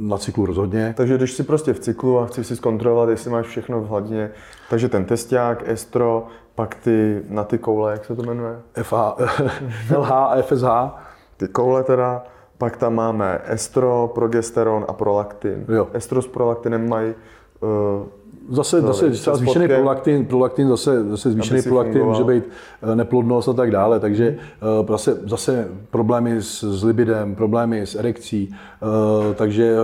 na 0.00 0.18
cyklu 0.18 0.46
rozhodně. 0.46 0.94
Takže 0.96 1.16
když 1.16 1.32
si 1.32 1.42
prostě 1.42 1.72
v 1.72 1.80
cyklu 1.80 2.18
a 2.18 2.26
chci 2.26 2.44
si 2.44 2.56
zkontrolovat, 2.56 3.08
jestli 3.08 3.30
máš 3.30 3.46
všechno 3.46 3.80
v 3.80 3.88
hladině, 3.88 4.30
takže 4.70 4.88
ten 4.88 5.04
testák, 5.04 5.68
estro, 5.68 6.26
pak 6.54 6.74
ty 6.74 7.22
na 7.28 7.44
ty 7.44 7.58
koule, 7.58 7.92
jak 7.92 8.04
se 8.04 8.16
to 8.16 8.22
jmenuje? 8.22 8.56
FH, 8.82 8.94
LH 9.96 10.12
a 10.12 10.36
FSH. 10.42 10.66
Ty 11.36 11.48
koule 11.48 11.84
teda, 11.84 12.24
pak 12.58 12.76
tam 12.76 12.94
máme 12.94 13.40
estro, 13.46 14.10
progesteron 14.14 14.84
a 14.88 14.92
prolaktin. 14.92 15.64
Jo. 15.68 15.88
Estro 15.92 16.22
s 16.22 16.26
prolaktinem 16.26 16.88
mají 16.88 17.14
uh, 17.60 17.68
zase, 18.48 18.82
no, 18.82 18.86
zase 18.86 19.10
třeba 19.10 19.36
zvýšený 19.36 19.68
prolaktin, 19.68 20.26
prolaktin 20.26 20.68
zase, 20.68 21.04
zase 21.04 21.30
zvýšený 21.30 21.62
prolaktin 21.62 21.92
fungoval. 21.92 22.20
může 22.20 22.34
být 22.34 22.44
eh, 22.82 22.96
neplodnost 22.96 23.48
a 23.48 23.52
tak 23.52 23.70
dále, 23.70 24.00
takže 24.00 24.36
zase, 24.88 25.18
zase 25.26 25.68
problémy 25.90 26.42
s, 26.42 26.64
s 26.64 26.84
libidem, 26.84 27.34
problémy 27.34 27.80
s 27.80 27.94
erekcí, 27.94 28.54
uh, 28.80 29.34
takže 29.34 29.76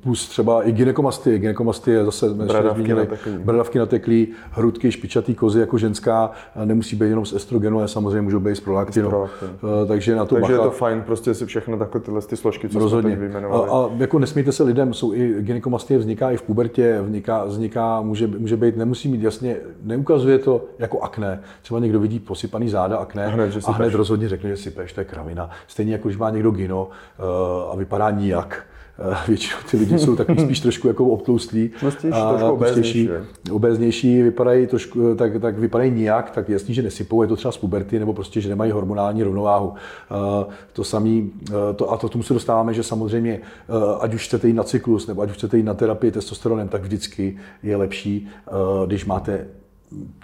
plus 0.00 0.28
třeba 0.28 0.62
i 0.62 0.72
ginekomastie, 0.72 1.38
ginekomastie 1.38 2.04
zase 2.04 2.28
bradavky, 2.28 2.80
zmínili, 2.80 3.08
bradavky 3.44 3.78
nateklý, 3.78 4.28
hrudky, 4.50 4.92
špičatý 4.92 5.34
kozy 5.34 5.60
jako 5.60 5.78
ženská, 5.78 6.30
nemusí 6.64 6.96
být 6.96 7.08
jenom 7.08 7.26
z 7.26 7.32
estrogenu, 7.32 7.78
ale 7.78 7.88
samozřejmě 7.88 8.22
můžou 8.22 8.40
být 8.40 8.56
z 8.56 8.60
prolaktinu. 8.60 9.08
prolaktin. 9.08 9.48
Takže 9.88 10.16
na 10.16 10.24
to 10.24 10.34
takže 10.34 10.52
bacha. 10.52 10.64
je 10.64 10.68
to 10.68 10.70
fajn, 10.70 11.02
prostě 11.06 11.34
si 11.34 11.46
všechno 11.46 11.76
takové 11.78 12.04
tyhle 12.04 12.22
ty 12.22 12.36
složky, 12.36 12.68
co 12.68 12.78
Rozhodně. 12.78 13.10
jsme 13.10 13.10
teď 13.10 13.20
vyjmenovali. 13.20 13.70
A, 13.70 13.72
a 13.72 13.90
jako 13.96 14.18
nesmíte 14.18 14.52
se 14.52 14.62
lidem, 14.62 14.94
jsou 14.94 15.14
i 15.14 15.34
ginekomastie 15.42 15.98
vzniká 15.98 16.30
i 16.30 16.36
v 16.36 16.42
pubertě, 16.42 17.00
vzniká, 17.02 17.44
vzniká 17.44 17.85
může, 18.02 18.26
může 18.26 18.56
být, 18.56 18.76
nemusí 18.76 19.08
mít 19.08 19.22
jasně, 19.22 19.56
neukazuje 19.82 20.38
to 20.38 20.64
jako 20.78 21.00
akné. 21.00 21.40
Třeba 21.62 21.80
někdo 21.80 22.00
vidí 22.00 22.18
posypaný 22.18 22.68
záda 22.68 22.96
akné 22.96 23.26
a 23.26 23.28
hned, 23.28 23.56
a 23.66 23.72
hned 23.72 23.94
rozhodně 23.94 24.28
řekne, 24.28 24.50
že 24.50 24.56
sypeš, 24.56 24.92
to 24.92 25.00
je 25.00 25.04
kravina. 25.04 25.50
Stejně 25.66 25.92
jako 25.92 26.08
když 26.08 26.18
má 26.18 26.30
někdo 26.30 26.50
gino 26.50 26.84
uh, 26.84 27.72
a 27.72 27.76
vypadá 27.76 28.10
nijak, 28.10 28.66
většinou 29.28 29.58
ty 29.70 29.76
lidi 29.76 29.98
jsou 29.98 30.16
takový 30.16 30.40
spíš 30.44 30.60
trošku 30.60 30.88
jako 30.88 31.04
obtloustlí. 31.06 31.70
a 32.12 32.30
trošku 32.30 32.48
obéznější. 32.48 33.08
Obéznější, 33.50 34.22
vypadají 34.22 34.66
trošku, 34.66 35.14
tak, 35.14 35.40
tak 35.40 35.58
vypadají 35.58 35.90
nijak, 35.90 36.30
tak 36.30 36.48
jasný, 36.48 36.74
že 36.74 36.82
nesypou, 36.82 37.22
je 37.22 37.28
to 37.28 37.36
třeba 37.36 37.52
z 37.52 37.56
puberty, 37.56 37.98
nebo 37.98 38.12
prostě, 38.12 38.40
že 38.40 38.48
nemají 38.48 38.70
hormonální 38.70 39.22
rovnováhu. 39.22 39.74
Eh, 39.74 40.46
to 40.72 40.84
samý, 40.84 41.30
eh, 41.50 41.74
to, 41.74 41.92
a 41.92 41.96
to 41.96 42.08
tomu 42.08 42.24
se 42.24 42.34
dostáváme, 42.34 42.74
že 42.74 42.82
samozřejmě, 42.82 43.40
ať 44.00 44.14
už 44.14 44.26
chcete 44.26 44.48
jít 44.48 44.54
na 44.54 44.62
cyklus, 44.62 45.06
nebo 45.06 45.22
ať 45.22 45.30
už 45.30 45.36
chcete 45.36 45.56
jít 45.56 45.62
na 45.62 45.74
terapii 45.74 46.12
testosteronem, 46.12 46.68
tak 46.68 46.82
vždycky 46.82 47.36
je 47.62 47.76
lepší, 47.76 48.28
když 48.86 49.04
máte 49.04 49.46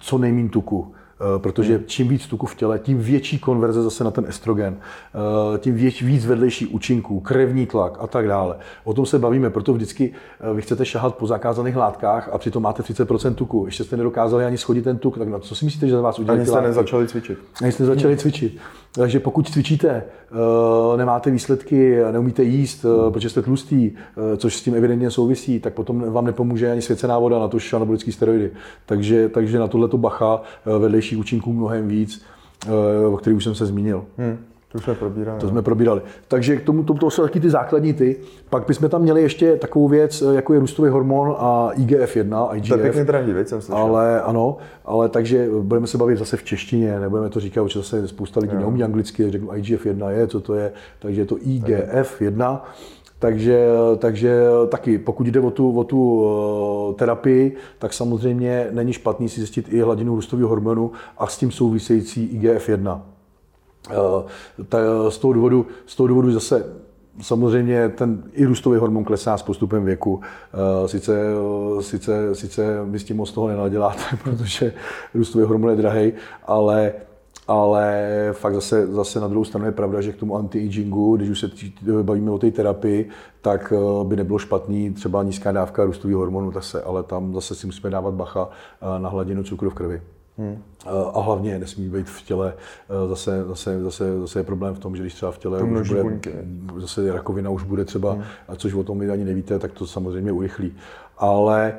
co 0.01 0.17
nejméně 0.17 0.49
tuku 0.49 0.93
Eh, 0.93 1.02
protože 1.37 1.75
hmm. 1.75 1.83
čím 1.85 2.07
víc 2.07 2.27
tuku 2.27 2.45
v 2.45 2.55
těle, 2.55 2.79
tím 2.79 2.97
větší 2.97 3.39
konverze 3.39 3.83
zase 3.83 4.03
na 4.03 4.11
ten 4.11 4.25
estrogen, 4.27 4.77
eh, 4.77 5.57
tím 5.57 5.75
věč, 5.75 6.01
víc 6.01 6.25
vedlejší 6.25 6.67
účinků, 6.67 7.19
krevní 7.19 7.65
tlak 7.65 7.97
a 7.99 8.07
tak 8.07 8.27
dále. 8.27 8.55
O 8.83 8.93
tom 8.93 9.05
se 9.05 9.19
bavíme, 9.19 9.49
proto 9.49 9.73
vždycky 9.73 10.13
eh, 10.39 10.53
vy 10.53 10.61
chcete 10.61 10.85
šahat 10.85 11.15
po 11.15 11.27
zakázaných 11.27 11.75
látkách 11.75 12.29
a 12.31 12.37
přitom 12.37 12.63
máte 12.63 12.83
30% 12.83 13.35
tuku. 13.35 13.65
Ještě 13.65 13.83
jste 13.83 13.97
nedokázali 13.97 14.45
ani 14.45 14.57
schodit 14.57 14.83
ten 14.83 14.97
tuk, 14.97 15.17
tak 15.17 15.27
na 15.27 15.39
co 15.39 15.55
si 15.55 15.65
myslíte, 15.65 15.87
že 15.87 15.93
za 15.93 16.01
vás 16.01 16.19
udělali? 16.19 16.39
Ani 16.39 16.49
jste 16.49 16.61
nezačali 16.61 17.07
cvičit. 17.07 17.37
Ani 17.61 17.71
jste 17.71 17.85
začali 17.85 18.17
cvičit. 18.17 18.57
Takže 18.95 19.19
pokud 19.19 19.49
cvičíte, 19.49 20.03
nemáte 20.97 21.31
výsledky, 21.31 21.99
neumíte 22.11 22.43
jíst, 22.43 22.85
protože 23.09 23.29
jste 23.29 23.41
tlustý, 23.41 23.91
což 24.37 24.55
s 24.55 24.63
tím 24.63 24.75
evidentně 24.75 25.11
souvisí, 25.11 25.59
tak 25.59 25.73
potom 25.73 26.13
vám 26.13 26.25
nepomůže 26.25 26.71
ani 26.71 26.81
svěcená 26.81 27.19
voda, 27.19 27.39
na 27.39 27.47
to 27.47 27.57
anabolické 27.75 28.11
steroidy. 28.11 28.51
Takže, 28.85 29.29
takže 29.29 29.59
na 29.59 29.67
tohle 29.67 29.89
bacha 29.95 30.41
vedlejší 30.79 31.15
účinků 31.15 31.53
mnohem 31.53 31.87
víc, 31.87 32.25
eh, 32.65 33.05
o 33.07 33.17
kterých 33.17 33.37
už 33.37 33.43
jsem 33.43 33.55
se 33.55 33.65
zmínil. 33.65 34.05
Hmm. 34.17 34.37
To 34.73 34.79
jsme 34.79 34.95
probírali. 34.95 35.39
To 35.39 35.47
jsme 35.47 35.61
probírali. 35.61 36.01
Takže 36.27 36.55
k 36.57 36.63
tomu 36.63 36.83
to, 36.83 36.93
to 36.93 37.09
jsou 37.09 37.23
taky 37.23 37.39
ty 37.39 37.49
základní 37.49 37.93
ty. 37.93 38.15
Pak 38.49 38.67
bychom 38.67 38.89
tam 38.89 39.01
měli 39.01 39.21
ještě 39.21 39.55
takovou 39.55 39.87
věc, 39.87 40.21
eh, 40.21 40.35
jako 40.35 40.53
je 40.53 40.59
růstový 40.59 40.89
hormon 40.89 41.35
a 41.37 41.69
IGF-1, 41.75 42.55
IGF. 42.55 42.69
To 42.69 42.75
je 42.75 42.81
pěkně 42.81 43.03
drahý, 43.03 43.33
věc 43.33 43.49
jsem 43.49 43.61
slyšel. 43.61 43.83
Ale 43.83 44.21
ano, 44.21 44.57
ale 44.85 45.09
takže 45.09 45.47
budeme 45.61 45.87
se 45.87 45.97
bavit 45.97 46.17
zase 46.17 46.37
v 46.37 46.43
češtině, 46.43 46.99
nebudeme 46.99 47.29
to 47.29 47.39
říkat, 47.39 47.63
protože 47.63 47.79
zase 47.79 48.07
spousta 48.07 48.39
lidí 48.39 48.55
neumí 48.55 48.83
anglicky, 48.83 49.31
řeknu 49.31 49.47
IGF-1 49.47 50.09
je, 50.09 50.27
co 50.27 50.39
to 50.39 50.53
je, 50.53 50.71
takže 50.99 51.21
je 51.21 51.25
to 51.25 51.35
IGF-1. 51.35 52.59
Takže, 53.19 53.67
takže 53.97 54.43
taky, 54.69 54.97
pokud 54.97 55.27
jde 55.27 55.39
o 55.39 55.51
tu, 55.51 55.79
o 55.79 55.83
tu 55.83 56.25
terapii, 56.97 57.55
tak 57.79 57.93
samozřejmě 57.93 58.67
není 58.71 58.93
špatný 58.93 59.29
si 59.29 59.39
zjistit 59.39 59.65
i 59.69 59.81
hladinu 59.81 60.15
růstového 60.15 60.49
hormonu 60.49 60.91
a 61.17 61.27
s 61.27 61.37
tím 61.37 61.51
související 61.51 62.39
IGF-1. 62.39 63.01
Ta, 64.69 64.77
z, 65.09 65.17
toho 65.17 65.33
důvodu, 65.33 65.67
z 65.85 65.95
toho 65.95 66.07
důvodu 66.07 66.31
zase 66.31 66.83
Samozřejmě 67.21 67.89
ten 67.89 68.23
i 68.31 68.45
růstový 68.45 68.79
hormon 68.79 69.03
klesá 69.03 69.37
s 69.37 69.43
postupem 69.43 69.85
věku. 69.85 70.13
Uh, 70.13 70.87
sice, 70.87 71.13
sice, 71.79 72.35
sice 72.35 72.85
my 72.85 72.99
s 72.99 73.03
tím 73.03 73.17
moc 73.17 73.31
toho 73.31 73.47
nenaděláte, 73.47 74.03
protože 74.23 74.73
růstový 75.13 75.45
hormon 75.45 75.69
je 75.69 75.75
drahý, 75.75 76.13
ale 76.47 76.93
ale 77.47 78.29
fakt 78.31 78.53
zase, 78.53 78.87
zase 78.87 79.19
na 79.19 79.27
druhou 79.27 79.45
stranu 79.45 79.65
je 79.65 79.71
pravda, 79.71 80.01
že 80.01 80.11
k 80.11 80.15
tomu 80.15 80.35
anti-agingu, 80.35 81.15
když 81.15 81.29
už 81.29 81.39
se 81.39 81.51
bavíme 82.01 82.31
o 82.31 82.39
té 82.39 82.51
terapii, 82.51 83.09
tak 83.41 83.73
eh, 83.75 84.05
by 84.07 84.15
nebylo 84.15 84.39
špatný 84.39 84.91
třeba 84.93 85.23
nízká 85.23 85.51
dávka 85.51 85.85
růstového 85.85 86.19
hormonu, 86.19 86.51
zase, 86.51 86.81
ale 86.81 87.03
tam 87.03 87.33
zase 87.33 87.55
si 87.55 87.65
musíme 87.65 87.89
dávat 87.89 88.13
bacha 88.13 88.49
eh, 88.81 88.99
na 88.99 89.09
hladinu 89.09 89.43
cukru 89.43 89.69
v 89.69 89.73
krvi. 89.73 90.01
Hmm. 90.37 90.63
Eh, 90.85 90.89
a 91.13 91.21
hlavně 91.21 91.59
nesmí 91.59 91.89
být 91.89 92.09
v 92.09 92.21
těle, 92.21 92.53
zase, 93.07 93.43
zase, 93.43 93.83
zase, 93.83 94.19
zase 94.19 94.39
je 94.39 94.43
problém 94.43 94.75
v 94.75 94.79
tom, 94.79 94.95
že 94.95 95.03
když 95.03 95.13
třeba 95.13 95.31
v 95.31 95.37
těle 95.37 95.63
už 95.63 95.89
bude, 95.89 96.03
zase 96.77 97.13
rakovina 97.13 97.49
už 97.49 97.63
bude 97.63 97.85
třeba, 97.85 98.13
hmm. 98.13 98.23
což 98.57 98.73
o 98.73 98.83
tom 98.83 98.99
vy 98.99 99.09
ani 99.09 99.25
nevíte, 99.25 99.59
tak 99.59 99.71
to 99.71 99.87
samozřejmě 99.87 100.31
urychlí. 100.31 100.73
Ale 101.17 101.73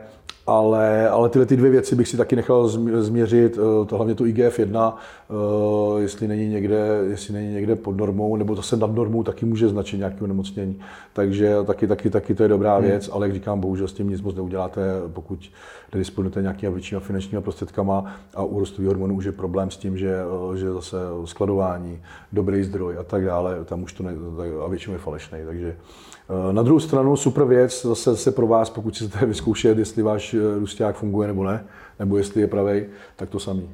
ale, 0.46 1.08
ale 1.08 1.28
tyhle 1.28 1.46
ty 1.46 1.56
dvě 1.56 1.70
věci 1.70 1.96
bych 1.96 2.08
si 2.08 2.16
taky 2.16 2.36
nechal 2.36 2.68
změřit, 3.02 3.58
eh, 3.58 3.86
to 3.86 3.96
hlavně 3.96 4.14
tu 4.14 4.24
IGF-1, 4.24 4.96
eh, 5.30 6.00
jestli 6.00 6.28
není 6.28 6.48
někde, 6.48 7.00
jestli 7.08 7.34
není 7.34 7.54
někde 7.54 7.76
pod 7.76 7.96
normou, 7.96 8.36
nebo 8.36 8.56
zase 8.56 8.76
nad 8.76 8.94
normou, 8.94 9.22
taky 9.22 9.46
může 9.46 9.68
značit 9.68 9.98
nějaké 9.98 10.24
onemocnění. 10.24 10.80
Takže 11.12 11.56
taky, 11.66 11.86
taky, 11.86 12.10
taky 12.10 12.34
to 12.34 12.42
je 12.42 12.48
dobrá 12.48 12.76
hmm. 12.76 12.86
věc, 12.86 13.10
ale 13.12 13.26
jak 13.26 13.34
říkám, 13.34 13.60
bohužel 13.60 13.88
s 13.88 13.92
tím 13.92 14.10
nic 14.10 14.20
moc 14.20 14.34
neuděláte, 14.34 14.82
pokud 15.12 15.50
nedisponujete 15.92 16.42
nějakými 16.42 16.72
většími 16.72 17.00
finančními 17.00 17.42
prostředkama 17.42 18.14
a 18.34 18.42
u 18.42 18.58
rostových 18.58 18.88
hormonů 18.88 19.14
už 19.14 19.24
je 19.24 19.32
problém 19.32 19.70
s 19.70 19.76
tím, 19.76 19.98
že, 19.98 20.16
eh, 20.52 20.56
že 20.56 20.72
zase 20.72 20.96
skladování, 21.24 22.02
dobrý 22.32 22.62
zdroj 22.62 22.98
a 22.98 23.02
tak 23.02 23.24
dále, 23.24 23.64
tam 23.64 23.82
už 23.82 23.92
to 23.92 24.02
ne, 24.02 24.12
a 24.64 24.68
většinou 24.68 24.92
je 24.94 24.98
falešný. 24.98 25.38
Takže 25.46 25.76
na 26.52 26.62
druhou 26.62 26.80
stranu 26.80 27.16
super 27.16 27.44
věc 27.44 27.82
zase 27.82 28.16
se 28.16 28.32
pro 28.32 28.46
vás, 28.46 28.70
pokud 28.70 28.94
chcete 28.94 29.26
vyzkoušet, 29.26 29.78
jestli 29.78 30.02
váš 30.02 30.36
růsták 30.58 30.96
funguje 30.96 31.28
nebo 31.28 31.44
ne, 31.44 31.64
nebo 31.98 32.16
jestli 32.16 32.40
je 32.40 32.46
pravý, 32.46 32.86
tak 33.16 33.28
to 33.28 33.38
samý. 33.38 33.70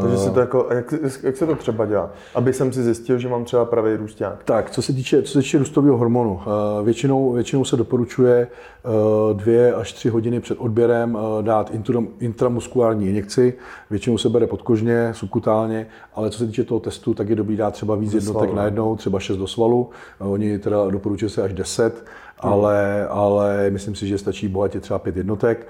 Takže 0.00 0.18
se 0.18 0.30
to 0.30 0.40
jako, 0.40 0.66
jak, 0.70 0.94
jak, 1.22 1.36
se 1.36 1.46
to 1.46 1.54
třeba 1.56 1.86
dělá? 1.86 2.10
Aby 2.34 2.52
jsem 2.52 2.72
si 2.72 2.82
zjistil, 2.82 3.18
že 3.18 3.28
mám 3.28 3.44
třeba 3.44 3.64
pravý 3.64 3.96
růsták. 3.96 4.44
Tak, 4.44 4.70
co 4.70 4.82
se 4.82 4.92
týče, 4.92 5.22
co 5.22 5.32
se 5.32 5.38
týče 5.38 5.58
růstového 5.58 5.96
hormonu, 5.96 6.40
eh, 6.42 6.84
většinou, 6.84 7.32
většinou 7.32 7.64
se 7.64 7.76
doporučuje 7.76 8.48
eh, 8.48 8.88
dvě 9.34 9.74
až 9.74 9.92
tři 9.92 10.08
hodiny 10.08 10.40
před 10.40 10.58
odběrem 10.58 11.18
eh, 11.18 11.42
dát 11.42 11.72
intramuskulární 12.20 13.08
injekci. 13.08 13.54
Většinou 13.90 14.18
se 14.18 14.28
bere 14.28 14.46
podkožně, 14.46 15.10
subkutálně, 15.12 15.86
ale 16.14 16.30
co 16.30 16.38
se 16.38 16.46
týče 16.46 16.64
toho 16.64 16.80
testu, 16.80 17.14
tak 17.14 17.28
je 17.28 17.36
dobrý 17.36 17.56
dát 17.56 17.70
třeba 17.70 17.94
víc 17.94 18.12
do 18.12 18.18
jednotek 18.18 18.42
svalu. 18.42 18.56
najednou, 18.56 18.96
třeba 18.96 19.20
6 19.20 19.36
do 19.36 19.46
svalu. 19.46 19.90
Oni 20.18 20.58
teda 20.58 20.90
doporučují 20.90 21.30
se 21.30 21.42
až 21.42 21.52
10, 21.52 21.94
hmm. 21.94 22.52
ale, 22.52 23.08
ale 23.08 23.70
myslím 23.70 23.94
si, 23.94 24.06
že 24.06 24.18
stačí 24.18 24.48
bohatě 24.48 24.80
třeba 24.80 24.98
5 24.98 25.16
jednotek 25.16 25.66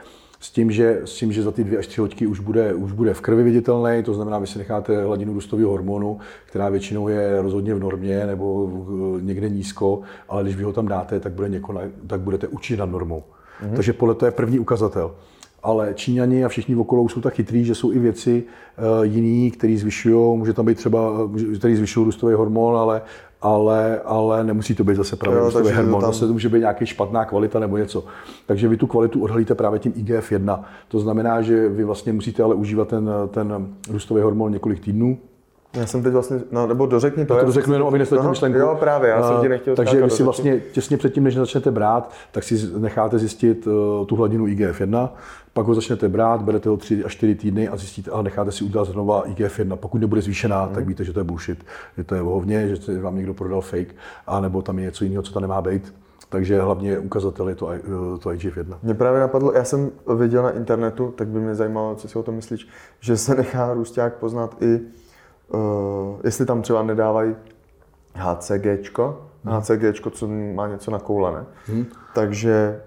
s 0.46 0.50
tím, 0.50 0.70
že, 0.70 1.00
s 1.04 1.14
tím, 1.14 1.32
že 1.32 1.42
za 1.42 1.50
ty 1.50 1.64
dvě 1.64 1.78
až 1.78 1.86
tři 1.86 2.00
hoďky 2.00 2.26
už 2.26 2.40
bude, 2.40 2.74
už 2.74 2.92
bude 2.92 3.14
v 3.14 3.20
krvi 3.20 3.42
viditelný, 3.42 4.02
to 4.02 4.14
znamená, 4.14 4.38
vy 4.38 4.46
si 4.46 4.58
necháte 4.58 5.04
hladinu 5.04 5.32
růstového 5.32 5.70
hormonu, 5.70 6.18
která 6.46 6.68
většinou 6.68 7.08
je 7.08 7.42
rozhodně 7.42 7.74
v 7.74 7.80
normě 7.80 8.26
nebo 8.26 8.70
někde 9.20 9.48
nízko, 9.48 10.00
ale 10.28 10.42
když 10.42 10.56
vy 10.56 10.62
ho 10.62 10.72
tam 10.72 10.88
dáte, 10.88 11.20
tak, 11.20 11.32
bude 11.32 11.48
něko, 11.48 11.80
tak 12.06 12.20
budete 12.20 12.48
učit 12.48 12.76
nad 12.76 12.90
normou. 12.90 13.22
Mm-hmm. 13.22 13.76
Takže 13.76 13.92
podle 13.92 14.14
to 14.14 14.26
je 14.26 14.30
první 14.30 14.58
ukazatel. 14.58 15.14
ale 15.62 15.94
Číňani 15.94 16.44
a 16.44 16.48
všichni 16.48 16.76
okolo 16.76 17.08
jsou 17.08 17.20
tak 17.20 17.34
chytrý, 17.34 17.64
že 17.64 17.74
jsou 17.74 17.92
i 17.92 17.98
věci 17.98 18.42
uh, 18.42 19.02
jiný, 19.02 19.50
které 19.50 19.76
zvyšují, 19.76 20.38
může 20.38 20.52
tam 20.52 20.66
být 20.66 20.78
třeba, 20.78 21.12
který 21.58 21.76
zvyšují 21.76 22.04
růstový 22.04 22.34
hormon, 22.34 22.76
ale 22.76 23.02
ale, 23.42 24.00
ale 24.04 24.44
nemusí 24.44 24.74
to 24.74 24.84
být 24.84 24.96
zase 24.96 25.16
právě 25.16 25.40
růstový 25.40 25.72
hormon, 25.72 26.00
tam... 26.00 26.12
zase 26.12 26.26
to 26.26 26.32
může 26.32 26.48
být 26.48 26.58
nějaký 26.58 26.86
špatná 26.86 27.24
kvalita 27.24 27.58
nebo 27.58 27.76
něco. 27.76 28.04
Takže 28.46 28.68
vy 28.68 28.76
tu 28.76 28.86
kvalitu 28.86 29.22
odhalíte 29.22 29.54
právě 29.54 29.78
tím 29.78 29.92
IGF-1. 29.92 30.64
To 30.88 31.00
znamená, 31.00 31.42
že 31.42 31.68
vy 31.68 31.84
vlastně 31.84 32.12
musíte 32.12 32.42
ale 32.42 32.54
užívat 32.54 32.88
ten, 32.88 33.10
ten 33.30 33.68
růstový 33.90 34.22
hormon 34.22 34.52
několik 34.52 34.80
týdnů, 34.80 35.18
já 35.76 35.86
jsem 35.86 36.02
teď 36.02 36.12
vlastně, 36.12 36.40
no 36.50 36.66
nebo 36.66 36.86
dořekni 36.86 37.26
to. 37.26 37.34
Já 37.34 37.40
to 37.40 37.46
dořeknu 37.46 37.72
jenom, 37.72 37.88
aby 37.88 37.98
nesletil 37.98 38.30
myšlenku. 38.30 38.58
Jo, 38.58 38.76
právě, 38.80 39.10
já 39.10 39.22
jsem 39.22 39.40
ti 39.40 39.48
nechtěl 39.48 39.76
Takže 39.76 40.02
vy 40.02 40.10
si 40.10 40.22
vlastně 40.22 40.60
těsně 40.60 40.96
předtím, 40.96 41.24
než 41.24 41.36
začnete 41.36 41.70
brát, 41.70 42.12
tak 42.32 42.44
si 42.44 42.70
necháte 42.78 43.18
zjistit 43.18 43.66
uh, 43.66 44.06
tu 44.06 44.16
hladinu 44.16 44.46
IGF-1, 44.46 45.08
pak 45.52 45.66
ho 45.66 45.74
začnete 45.74 46.08
brát, 46.08 46.42
berete 46.42 46.68
ho 46.68 46.76
3 46.76 47.04
až 47.04 47.12
4 47.12 47.34
týdny 47.34 47.68
a 47.68 47.76
zjistíte, 47.76 48.10
a 48.10 48.22
necháte 48.22 48.52
si 48.52 48.64
udělat 48.64 48.88
znova 48.88 49.26
IGF-1. 49.26 49.76
Pokud 49.76 50.00
nebude 50.00 50.22
zvýšená, 50.22 50.64
hmm. 50.64 50.74
tak 50.74 50.86
víte, 50.86 51.04
že 51.04 51.12
to 51.12 51.20
je 51.20 51.24
bullshit, 51.24 51.64
že 51.96 52.04
to 52.04 52.14
je 52.14 52.22
vohovně, 52.22 52.68
že 52.68 53.00
vám 53.00 53.16
někdo 53.16 53.34
prodal 53.34 53.60
fake, 53.60 53.94
a 54.26 54.40
nebo 54.40 54.62
tam 54.62 54.78
je 54.78 54.84
něco 54.84 55.04
jiného, 55.04 55.22
co 55.22 55.32
tam 55.32 55.42
nemá 55.42 55.62
být. 55.62 55.94
Takže 56.28 56.60
hlavně 56.60 56.98
ukazatel 56.98 57.48
je 57.48 57.54
to, 57.54 57.70
eh, 57.70 57.80
to 58.18 58.30
IGF-1. 58.30 58.78
Mě 58.82 58.94
právě 58.94 59.20
napadlo, 59.20 59.52
já 59.52 59.64
jsem 59.64 59.90
viděl 60.16 60.42
na 60.42 60.50
internetu, 60.50 61.14
tak 61.16 61.28
by 61.28 61.38
mě 61.38 61.54
zajímalo, 61.54 61.94
co 61.94 62.08
si 62.08 62.18
o 62.18 62.22
tom 62.22 62.34
myslíš, 62.34 62.68
že 63.00 63.16
se 63.16 63.34
nechá 63.34 63.74
růsták 63.74 64.14
poznat 64.14 64.56
i 64.62 64.80
uh, 65.48 65.60
jestli 66.24 66.46
tam 66.46 66.62
třeba 66.62 66.82
nedávají 66.82 67.34
HCG, 68.14 68.98
hmm. 69.44 69.60
HCG, 69.60 70.10
co 70.10 70.28
má 70.54 70.68
něco 70.68 70.90
na 70.90 70.98
koule, 70.98 71.32
ne? 71.32 71.44
Hmm. 71.66 71.86
Takže 72.14 72.80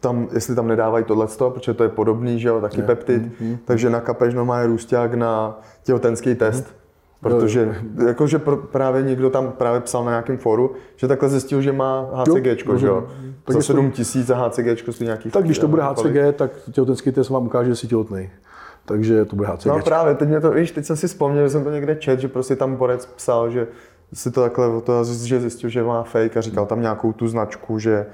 tam, 0.00 0.28
jestli 0.32 0.54
tam 0.54 0.68
nedávají 0.68 1.04
tohle, 1.04 1.26
protože 1.48 1.74
to 1.74 1.82
je 1.82 1.88
podobný, 1.88 2.40
že 2.40 2.48
jo, 2.48 2.60
taky 2.60 2.80
je. 2.80 2.86
peptid, 2.86 3.22
hmm. 3.22 3.32
Hmm. 3.40 3.58
takže 3.64 3.90
nakapeš 3.90 4.34
normálně 4.34 4.66
růsták 4.66 5.14
na 5.14 5.60
těhotenský 5.84 6.34
test. 6.34 6.64
Hmm. 6.64 6.76
Protože 7.20 7.76
jakože 8.06 8.40
právě 8.72 9.02
někdo 9.02 9.30
tam 9.30 9.52
právě 9.52 9.80
psal 9.80 10.04
na 10.04 10.10
nějakém 10.10 10.38
foru, 10.38 10.72
že 10.96 11.08
takhle 11.08 11.28
zjistil, 11.28 11.62
že 11.62 11.72
má 11.72 12.10
HCG, 12.14 12.66
jo, 12.66 12.76
že 12.76 12.86
jo? 12.86 13.06
Za 13.48 13.62
7 13.62 13.90
tisíc 13.90 14.26
za 14.26 14.36
HCG 14.36 14.78
stojí 14.78 15.04
nějaký... 15.04 15.30
Tak 15.30 15.44
když 15.44 15.58
to 15.58 15.68
bude 15.68 15.82
HCG, 15.82 16.36
tak 16.36 16.50
těhotenský 16.72 17.12
test 17.12 17.30
vám 17.30 17.46
ukáže, 17.46 17.68
že 17.68 17.76
jsi 17.76 17.86
těhotný 17.86 18.30
takže 18.86 19.24
to 19.24 19.36
bude 19.36 19.48
HCG. 19.48 19.66
No 19.66 19.82
právě, 19.84 20.14
teď 20.14 20.28
mě 20.28 20.40
to, 20.40 20.50
víš, 20.50 20.70
teď 20.70 20.84
jsem 20.84 20.96
si 20.96 21.08
vzpomněl, 21.08 21.44
že 21.44 21.50
jsem 21.50 21.64
to 21.64 21.70
někde 21.70 21.96
čet, 21.96 22.20
že 22.20 22.28
prostě 22.28 22.56
tam 22.56 22.76
borec 22.76 23.06
psal, 23.06 23.50
že 23.50 23.66
si 24.12 24.30
to 24.30 24.40
takhle, 24.40 24.80
to, 24.80 25.04
že 25.04 25.40
zjistil, 25.40 25.70
že 25.70 25.82
má 25.82 26.02
fake 26.02 26.36
a 26.36 26.40
říkal 26.40 26.66
tam 26.66 26.80
nějakou 26.80 27.12
tu 27.12 27.28
značku, 27.28 27.78
že 27.78 28.06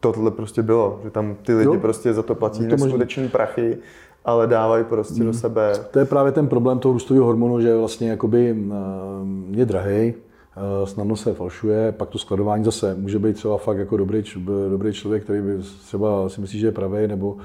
tohle 0.00 0.30
prostě 0.30 0.62
bylo, 0.62 1.00
že 1.04 1.10
tam 1.10 1.34
ty 1.42 1.54
lidi 1.54 1.74
jo. 1.74 1.80
prostě 1.80 2.14
za 2.14 2.22
to 2.22 2.34
platí 2.34 2.66
to 2.66 2.76
neskutečný 2.76 3.28
prachy, 3.28 3.78
ale 4.24 4.46
dávají 4.46 4.84
prostě 4.84 5.14
hmm. 5.14 5.26
do 5.26 5.32
sebe. 5.32 5.72
To 5.90 5.98
je 5.98 6.04
právě 6.04 6.32
ten 6.32 6.48
problém 6.48 6.78
toho 6.78 6.92
růstového 6.92 7.26
hormonu, 7.26 7.60
že 7.60 7.76
vlastně 7.76 8.10
jakoby 8.10 8.56
eh, 8.70 8.74
je 9.50 9.66
drahý, 9.66 10.14
snadno 10.84 11.16
se 11.16 11.34
falšuje, 11.34 11.92
pak 11.92 12.08
to 12.08 12.18
skladování 12.18 12.64
zase 12.64 12.94
může 12.94 13.18
být 13.18 13.36
třeba 13.36 13.58
fakt 13.58 13.78
jako 13.78 13.96
dobrý, 13.96 14.22
dobrý 14.70 14.92
člověk, 14.92 15.24
který 15.24 15.40
by 15.42 15.58
třeba 15.58 16.28
si 16.28 16.40
myslí, 16.40 16.58
že 16.58 16.66
je 16.66 16.72
pravý, 16.72 17.08
nebo, 17.08 17.36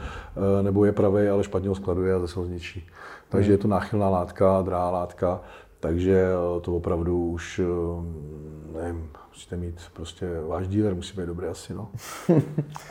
eh, 0.60 0.63
nebo 0.63 0.86
je 0.86 0.91
pravý, 0.91 1.28
ale 1.28 1.43
špatně 1.43 1.69
ho 1.69 1.76
skladuje 1.76 2.13
a 2.13 2.19
zase 2.19 2.39
ho 2.39 2.45
zničí. 2.45 2.88
Takže 3.30 3.47
hmm. 3.47 3.52
je 3.52 3.58
to 3.58 3.67
náchylná 3.67 4.10
látka, 4.10 4.62
drahá 4.62 4.89
látka, 4.89 5.41
takže 5.84 6.26
eh, 6.26 6.62
to 6.62 6.76
opravdu 6.76 7.30
už, 7.30 7.62
nevím, 8.74 9.10
musíte 9.34 9.58
mít 9.58 9.76
prostě, 9.93 10.28
váš 10.48 10.67
díler 10.67 10.96
musí 10.96 11.17
být 11.17 11.26
dobrý 11.26 11.48
asi, 11.48 11.74
no. 11.74 11.89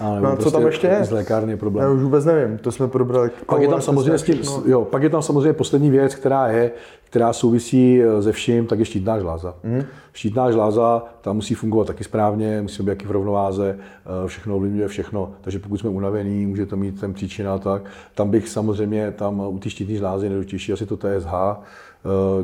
Ale 0.01 0.21
no 0.21 0.29
a 0.29 0.33
prostě 0.33 0.51
co 0.51 0.57
tam 0.57 0.67
ještě 0.67 0.87
je? 0.87 1.05
Z 1.05 1.11
lékárny 1.11 1.53
je 1.53 1.57
problém. 1.57 1.87
Já 1.87 1.93
už 1.93 2.03
vůbec 2.03 2.25
nevím, 2.25 2.59
to 2.59 2.73
jsme 2.73 2.89
probrali. 2.89 3.31
Pak 3.47 3.63
je 3.63 3.69
tam 3.69 3.81
samozřejmě, 3.81 4.19
s 4.19 4.23
tím, 4.23 4.41
jo, 4.67 4.85
pak 4.85 5.03
je 5.03 5.11
tam 5.11 5.23
samozřejmě 5.23 5.53
poslední 5.53 5.91
věc, 5.91 6.15
která 6.15 6.49
je, 6.49 6.71
která 7.05 7.33
souvisí 7.33 8.03
eh, 8.03 8.23
se 8.23 8.33
vším, 8.33 8.67
tak 8.67 8.79
je 8.79 8.85
štítná 8.85 9.19
žláza. 9.19 9.55
Mm. 9.63 9.83
Štítná 10.13 10.51
žláza, 10.51 11.05
ta 11.21 11.33
musí 11.33 11.55
fungovat 11.55 11.87
taky 11.87 12.05
správně, 12.05 12.63
musí 12.63 12.83
být 12.83 12.89
jaký 12.89 13.07
v 13.07 13.11
rovnováze, 13.11 13.79
eh, 13.79 14.29
všechno 14.29 14.57
ovlivňuje 14.57 14.89
všechno. 14.89 15.33
Takže 15.41 15.59
pokud 15.59 15.77
jsme 15.77 15.91
unavení, 15.91 16.47
může 16.47 16.67
to 16.67 16.77
mít 16.77 17.01
ten 17.01 17.15
příčina 17.15 17.59
tak. 17.59 17.83
Tam 18.15 18.31
bych 18.31 18.49
samozřejmě, 18.49 19.11
tam 19.11 19.41
u 19.41 19.59
té 19.59 19.71
štítné 19.71 19.95
žlázy 19.95 20.29
nejdůležitější 20.29 20.73
asi 20.73 20.87
to 20.87 20.97
TSH, 20.97 21.33
eh, 21.33 21.57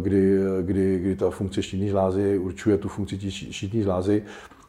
kdy, 0.03 0.38
kdy, 0.62 0.99
kdy 0.99 1.16
ta 1.16 1.31
funkce 1.31 1.62
štítní 1.62 1.88
žlázy 1.88 2.38
určuje 2.38 2.79
tu 2.79 2.88
funkci 2.88 3.31
štítní 3.31 3.83
žlázy 3.83 4.23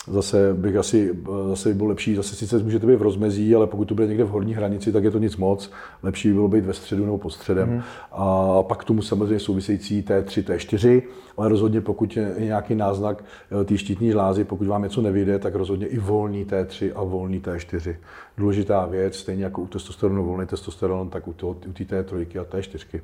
zase 0.08 0.54
bych 0.54 0.76
asi, 0.76 1.16
zase 1.50 1.70
by 1.70 1.76
bylo 1.76 1.90
lepší, 1.90 2.16
zase 2.16 2.36
sice 2.36 2.64
můžete 2.64 2.88
být 2.88 2.96
v 2.96 3.02
rozmezí, 3.02 3.56
ale 3.56 3.68
pokud 3.68 3.86
to 3.86 3.96
bude 3.96 4.08
někde 4.08 4.24
v 4.24 4.30
horní 4.30 4.54
hranici, 4.54 4.92
tak 4.92 5.04
je 5.04 5.12
to 5.12 5.20
nic 5.20 5.38
moc. 5.38 5.72
Lepší 6.04 6.28
by 6.28 6.34
bylo 6.34 6.48
být 6.48 6.66
ve 6.66 6.74
středu 6.74 7.06
nebo 7.06 7.18
pod 7.18 7.30
středem. 7.30 7.70
Mm. 7.70 7.82
A 8.12 8.64
pak 8.64 8.84
tomu 8.84 9.02
samozřejmě 9.02 9.40
související 9.40 10.02
T3, 10.04 10.44
T4, 10.44 11.02
ale 11.38 11.50
rozhodně 11.50 11.82
pokud 11.82 12.18
je 12.18 12.36
nějaký 12.40 12.76
náznak 12.76 13.24
eh, 13.62 13.66
té 13.66 13.78
štítní 13.78 14.12
žlázy, 14.12 14.44
pokud 14.44 14.68
vám 14.68 14.84
něco 14.84 15.02
nevyjde, 15.02 15.40
tak 15.40 15.56
rozhodně 15.56 15.88
i 15.88 16.00
volný 16.00 16.46
T3 16.46 16.92
a 16.96 17.04
volný 17.04 17.40
T4. 17.40 17.96
Důležitá 18.38 18.86
věc, 18.86 19.16
stejně 19.16 19.44
jako 19.44 19.62
u 19.62 19.68
testosteronu 19.68 20.26
volný 20.26 20.48
testosteron, 20.48 21.10
tak 21.10 21.28
u 21.28 21.34
té 21.34 21.46
T3 21.84 22.42
a 22.42 22.44
T4. 22.44 23.02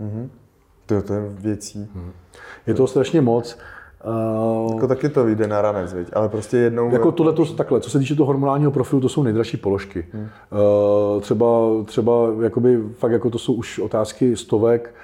Mm-hmm. 0.00 0.28
To, 0.90 1.02
to 1.02 1.14
je 1.14 1.20
věcí. 1.28 1.88
Mm. 1.94 2.12
Je 2.66 2.74
to 2.74 2.86
strašně 2.86 3.20
moc. 3.20 3.58
Uh, 4.66 4.74
jako 4.74 4.86
taky 4.86 5.08
to 5.08 5.24
vyjde 5.24 5.46
na 5.46 5.62
ranec, 5.62 5.92
viď? 5.92 6.08
ale 6.12 6.28
prostě 6.28 6.56
jednou... 6.56 6.90
Jako 6.90 7.12
tohle 7.12 7.32
to, 7.32 7.44
takhle, 7.44 7.80
co 7.80 7.90
se 7.90 7.98
týče 7.98 8.14
toho 8.14 8.26
hormonálního 8.26 8.70
profilu, 8.70 9.00
to 9.00 9.08
jsou 9.08 9.22
nejdražší 9.22 9.56
položky. 9.56 10.06
Hmm. 10.12 10.28
Uh, 11.12 11.20
třeba, 11.20 11.46
třeba 11.84 12.12
jakoby, 12.42 12.82
fakt 12.92 13.12
jako 13.12 13.30
to 13.30 13.38
jsou 13.38 13.52
už 13.52 13.78
otázky 13.78 14.36
stovek, 14.36 14.94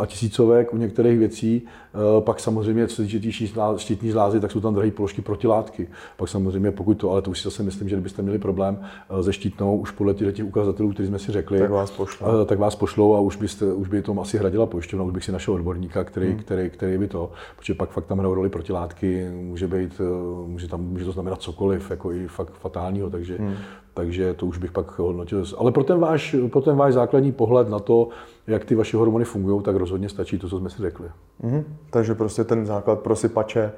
a 0.00 0.06
tisícovek 0.06 0.74
u 0.74 0.76
některých 0.76 1.18
věcí. 1.18 1.62
Eh, 1.94 2.20
pak 2.20 2.40
samozřejmě, 2.40 2.86
co 2.86 2.96
se 2.96 3.02
týče 3.02 3.46
štítní 3.76 4.10
žlázy, 4.10 4.40
tak 4.40 4.50
jsou 4.50 4.60
tam 4.60 4.74
drahé 4.74 4.90
položky 4.90 5.22
protilátky. 5.22 5.88
Pak 6.16 6.28
samozřejmě, 6.28 6.70
pokud 6.70 6.94
to, 6.94 7.10
ale 7.10 7.22
to 7.22 7.30
už 7.30 7.38
si 7.38 7.44
zase 7.44 7.62
myslím, 7.62 7.88
že 7.88 7.96
kdybyste 7.96 8.22
měli 8.22 8.38
problém 8.38 8.78
eh, 8.80 9.22
se 9.22 9.32
štítnou, 9.32 9.76
už 9.76 9.90
podle 9.90 10.14
těch 10.14 10.46
ukazatelů, 10.46 10.92
které 10.92 11.08
jsme 11.08 11.18
si 11.18 11.32
řekli, 11.32 11.58
tak 11.58 11.70
vás 11.70 11.90
pošlou, 11.90 12.44
tak 12.44 12.58
vás 12.58 12.76
pošlou 12.76 13.14
a 13.14 13.20
už, 13.20 13.36
byste, 13.36 13.72
už 13.72 13.88
by 13.88 14.02
to 14.02 14.20
asi 14.20 14.38
hradila 14.38 14.66
pojišťovna, 14.66 15.04
už 15.04 15.12
bych 15.12 15.24
si 15.24 15.32
našel 15.32 15.54
odborníka, 15.54 16.04
který, 16.04 16.28
hmm. 16.28 16.38
který, 16.38 16.70
který, 16.70 16.98
by 16.98 17.08
to, 17.08 17.30
protože 17.56 17.74
pak 17.74 17.90
fakt 17.90 18.06
tam 18.06 18.18
hrajou 18.18 18.34
roli 18.34 18.48
protilátky, 18.48 19.28
může 19.42 19.68
být, 19.68 20.00
může, 20.46 20.68
tam, 20.68 20.80
může 20.80 21.04
to 21.04 21.12
znamenat 21.12 21.42
cokoliv, 21.42 21.90
jako 21.90 22.12
i 22.12 22.28
fakt 22.28 22.52
fatálního, 22.52 23.10
takže, 23.10 23.36
hmm. 23.38 23.54
takže 23.94 24.34
to 24.34 24.46
už 24.46 24.58
bych 24.58 24.72
pak 24.72 24.98
hodnotil. 24.98 25.44
Ale 25.58 25.72
pro 25.72 25.84
ten 25.84 25.98
váš, 25.98 26.36
pro 26.50 26.60
ten 26.60 26.76
váš 26.76 26.94
základní 26.94 27.32
pohled 27.32 27.68
na 27.68 27.78
to, 27.78 28.08
jak 28.46 28.64
ty 28.64 28.74
vaše 28.74 28.96
hormony 28.96 29.24
fungují, 29.24 29.62
tak 29.62 29.76
rozhodně 29.76 30.08
stačí 30.08 30.38
to, 30.38 30.48
co 30.48 30.58
jsme 30.58 30.70
si 30.70 30.82
řekli. 30.82 31.08
Mm-hmm. 31.44 31.64
Takže 31.90 32.14
prostě 32.14 32.44
ten 32.44 32.66
základ 32.66 33.00
prosypače, 33.00 33.72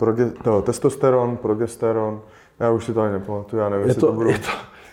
proge- 0.00 0.32
no, 0.46 0.62
testosteron, 0.62 1.36
progesteron, 1.36 2.20
já 2.60 2.70
už 2.70 2.84
si 2.84 2.94
to 2.94 3.00
ani 3.00 3.12
nepamatuju, 3.12 3.62
já 3.62 3.68
nevím, 3.68 3.86
je 3.86 3.90
jestli 3.90 4.00
to, 4.00 4.06
to 4.06 4.12
budu... 4.12 4.28
Je 4.30 4.38
to, 4.38 4.48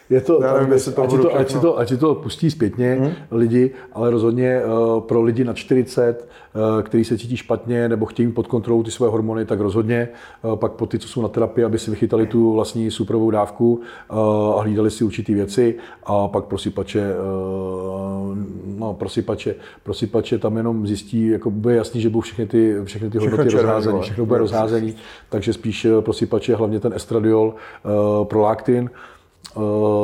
je 0.09 0.21
to, 0.21 0.39
Já 0.43 0.53
nevím, 0.53 0.73
jestli 0.73 0.93
to 0.93 1.03
ať, 1.03 1.09
to, 1.09 1.35
ať, 1.35 1.51
si 1.51 1.59
to, 1.59 1.79
ať 1.79 1.89
si 1.89 1.97
to 1.97 2.15
pustí 2.15 2.51
zpětně 2.51 2.97
hmm. 2.99 3.11
lidi, 3.31 3.71
ale 3.93 4.09
rozhodně 4.09 4.61
uh, 4.65 5.01
pro 5.01 5.21
lidi 5.21 5.43
na 5.43 5.53
40, 5.53 6.27
uh, 6.55 6.81
kteří 6.81 7.03
se 7.03 7.17
cítí 7.17 7.37
špatně 7.37 7.89
nebo 7.89 8.05
chtějí 8.05 8.31
pod 8.31 8.47
kontrolou 8.47 8.83
ty 8.83 8.91
své 8.91 9.07
hormony, 9.07 9.45
tak 9.45 9.59
rozhodně 9.59 10.09
uh, 10.41 10.55
pak 10.55 10.71
po 10.71 10.85
ty, 10.85 10.99
co 10.99 11.07
jsou 11.07 11.21
na 11.21 11.27
terapii, 11.27 11.65
aby 11.65 11.79
si 11.79 11.91
vychytali 11.91 12.27
tu 12.27 12.53
vlastní 12.53 12.91
superovou 12.91 13.31
dávku 13.31 13.81
uh, 14.11 14.19
a 14.59 14.61
hlídali 14.61 14.91
si 14.91 15.03
určitý 15.03 15.33
věci 15.33 15.75
a 16.03 16.27
pak 16.27 16.45
prosypače, 16.45 17.01
uh, 17.01 18.37
no, 18.77 18.93
prosypače, 18.93 19.55
prosypače 19.83 20.37
tam 20.37 20.57
jenom 20.57 20.87
zjistí, 20.87 21.27
jako 21.27 21.51
bude 21.51 21.75
jasný, 21.75 22.01
že 22.01 22.09
budou 22.09 22.21
všechny 22.21 22.45
ty, 22.45 22.75
všechny 22.83 23.09
ty 23.09 23.17
hodnoty 23.17 23.49
rozházené, 23.49 24.01
všechno 24.01 24.25
bude 24.25 24.39
rozházený, 24.39 24.95
takže 25.29 25.53
spíš 25.53 25.87
prosypače, 25.99 26.55
hlavně 26.55 26.79
ten 26.79 26.93
estradiol, 26.93 27.53
uh, 27.83 28.25
prolaktin, 28.27 28.89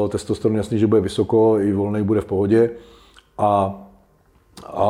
testosteron 0.09 0.57
jasný, 0.57 0.79
že 0.79 0.87
bude 0.87 1.01
vysoko, 1.01 1.59
i 1.59 1.73
volný 1.73 2.03
bude 2.03 2.21
v 2.21 2.25
pohodě. 2.25 2.69
A, 3.37 3.75
a 4.67 4.85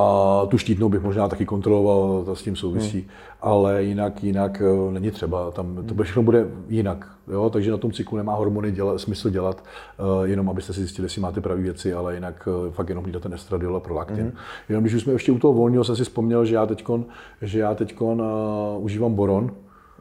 tu 0.48 0.58
štítnou 0.58 0.90
bych 0.90 1.02
možná 1.02 1.28
taky 1.28 1.46
kontroloval, 1.46 2.24
to 2.26 2.36
s 2.36 2.44
tím 2.44 2.56
souvisí. 2.56 3.00
Hmm. 3.00 3.10
Ale 3.42 3.84
jinak, 3.84 4.24
jinak 4.24 4.62
uh, 4.62 4.94
není 4.94 5.12
třeba, 5.12 5.52
tam 5.52 5.86
to 5.86 6.04
všechno 6.04 6.24
bude 6.24 6.48
jinak. 6.68 7.08
Jo? 7.32 7.50
Takže 7.50 7.72
na 7.72 7.78
tom 7.78 7.92
cyklu 7.92 8.18
nemá 8.18 8.36
hormony 8.36 8.72
dělat, 8.72 9.00
smysl 9.00 9.30
dělat, 9.30 9.64
uh, 10.00 10.24
jenom 10.24 10.50
abyste 10.50 10.74
si 10.74 10.80
zjistili, 10.80 11.06
jestli 11.06 11.22
máte 11.22 11.42
pravé 11.42 11.62
věci, 11.62 11.94
ale 11.94 12.14
jinak 12.14 12.48
fakt 12.70 12.90
jenom 12.90 13.04
hlídat 13.04 13.24
ten 13.24 13.34
estradiol 13.34 13.76
a 13.76 13.80
prolaktin. 13.80 14.24
Hmm. 14.24 14.34
Jenom 14.70 14.84
když 14.84 14.94
už 14.94 15.02
jsme 15.02 15.14
ještě 15.14 15.32
u 15.32 15.40
toho 15.40 15.54
volného, 15.54 15.84
jsem 15.84 15.96
si 15.96 16.04
vzpomněl, 16.04 16.46
že 16.46 16.56
já 16.56 16.66
teďkon, 16.66 17.06
že 17.42 17.60
já 17.60 17.76
teďkon 17.76 18.22
uh, 18.22 18.84
užívám 18.84 19.14
boron, 19.14 19.52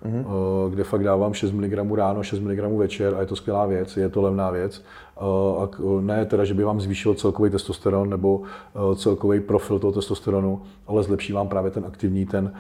mm-hmm. 0.05 0.71
kde 0.71 0.85
fakt 0.85 1.05
dávám 1.05 1.35
6 1.35 1.53
mg 1.53 1.95
ráno, 1.95 2.23
6 2.23 2.41
mg 2.41 2.79
večer 2.79 3.15
a 3.15 3.21
je 3.21 3.27
to 3.27 3.37
skvělá 3.37 3.67
věc, 3.67 3.97
je 3.97 4.09
to 4.09 4.23
levná 4.23 4.51
věc. 4.51 4.83
Eh, 5.21 5.63
a 5.63 5.69
ne 6.01 6.27
teda, 6.27 6.45
že 6.45 6.55
by 6.55 6.65
vám 6.65 6.81
zvýšil 6.81 7.15
celkový 7.15 7.51
testosteron 7.51 8.11
nebo 8.11 8.43
eh, 8.43 8.97
celkový 8.97 9.41
profil 9.41 9.79
toho 9.79 9.93
testosteronu, 9.93 10.63
ale 10.87 11.03
zlepší 11.03 11.33
vám 11.33 11.49
právě 11.49 11.71
ten 11.71 11.85
aktivní, 11.85 12.27
ten, 12.27 12.53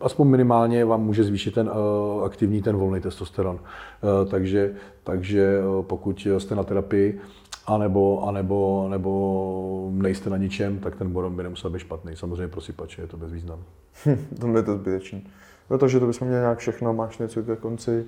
aspoň 0.00 0.28
minimálně 0.28 0.84
vám 0.84 1.02
může 1.02 1.24
zvýšit 1.24 1.54
ten 1.54 1.70
aktivní, 2.24 2.62
ten 2.62 2.76
volný 2.76 3.00
testosteron. 3.00 3.58
Takže, 4.30 4.74
takže 5.04 5.60
pokud 5.82 6.26
jste 6.38 6.54
na 6.54 6.64
terapii, 6.64 7.20
anebo, 7.66 8.28
anebo, 8.28 8.86
nebo 8.90 9.90
nejste 9.92 10.30
na 10.30 10.36
ničem, 10.36 10.78
tak 10.78 10.96
ten 10.96 11.12
boron 11.12 11.36
by 11.36 11.42
nemusel 11.42 11.70
být 11.70 11.78
špatný. 11.78 12.16
Samozřejmě 12.16 12.48
pro 12.48 12.60
sypače 12.60 13.02
je 13.02 13.06
to 13.06 13.16
bezvýznam. 13.16 13.58
to 14.40 14.46
je 14.56 14.62
to 14.62 14.74
zbytečný. 14.74 15.26
Protože 15.72 16.00
to 16.00 16.06
bychom 16.06 16.28
měli 16.28 16.42
nějak 16.42 16.58
všechno, 16.58 16.92
máš 16.92 17.18
něco 17.18 17.42
ke 17.42 17.56
konci. 17.56 18.04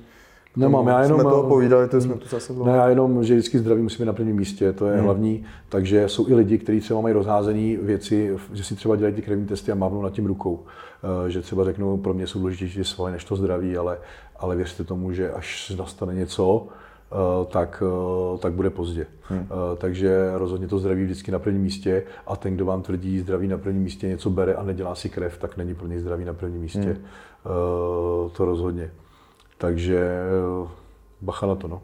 Nemám, 0.57 0.87
já 0.87 1.03
jenom... 1.03 1.20
Jsme 1.20 1.31
to 1.31 1.42
povídali, 1.42 1.88
to 1.88 2.00
jsme 2.00 2.14
tu 2.14 2.29
zase 2.29 2.53
Ne, 2.53 2.72
já 2.72 2.88
jenom, 2.88 3.24
že 3.24 3.35
vždycky 3.35 3.59
zdraví 3.59 3.83
musí 3.83 3.98
být 4.03 4.07
na 4.07 4.12
prvním 4.12 4.37
místě, 4.37 4.72
to 4.72 4.87
je 4.87 4.94
hmm. 4.94 5.05
hlavní. 5.05 5.44
Takže 5.68 6.09
jsou 6.09 6.29
i 6.29 6.35
lidi, 6.35 6.59
kteří 6.59 6.81
třeba 6.81 7.00
mají 7.00 7.14
rozházený 7.14 7.77
věci, 7.77 8.37
že 8.53 8.64
si 8.64 8.74
třeba 8.74 8.96
dělají 8.96 9.14
ty 9.14 9.22
krevní 9.22 9.46
testy 9.46 9.72
a 9.72 9.74
mávnou 9.74 10.03
nad 10.03 10.12
tím 10.12 10.27
rukou. 10.27 10.61
Eh, 11.27 11.31
že 11.31 11.42
třeba 11.42 11.64
řeknu, 11.64 11.96
pro 11.96 12.14
mě 12.14 12.27
jsou 12.27 12.38
důležitější 12.38 12.85
svaly 12.85 13.12
než 13.12 13.24
to 13.24 13.37
zdraví, 13.37 13.77
ale, 13.77 13.98
ale 14.37 14.57
věřte 14.57 14.85
tomu, 14.85 15.12
že 15.12 15.33
až 15.33 15.72
nastane 15.79 16.14
něco, 16.14 16.66
eh, 17.12 17.16
tak, 17.46 17.83
eh, 17.87 18.38
tak 18.38 18.53
bude 18.53 18.70
pozdě. 18.70 19.07
Hmm. 19.22 19.48
Takže 19.79 20.31
rozhodně 20.35 20.68
to 20.68 20.79
zdraví 20.79 21.05
vždycky 21.05 21.31
na 21.31 21.38
prvním 21.38 21.62
místě 21.62 22.03
a 22.27 22.37
ten, 22.37 22.55
kdo 22.55 22.64
vám 22.64 22.83
tvrdí 22.83 23.20
zdraví 23.20 23.48
na 23.48 23.59
prvním 23.59 23.83
místě, 23.83 24.09
něco 24.09 24.31
bere 24.31 24.55
a 24.55 24.62
nedělá 24.62 24.94
si 24.94 25.09
krev, 25.09 25.38
tak 25.38 25.57
není 25.57 25.74
pro 25.74 25.87
něj 25.87 25.98
zdraví 25.98 26.24
na 26.24 26.35
prvním 26.35 26.61
místě. 26.61 26.81
Hmm. 26.81 27.05
To 28.33 28.45
rozhodně. 28.45 28.91
Takže 29.59 30.23
bacha 31.21 31.47
na 31.47 31.55
to. 31.55 31.69
No. 31.69 31.81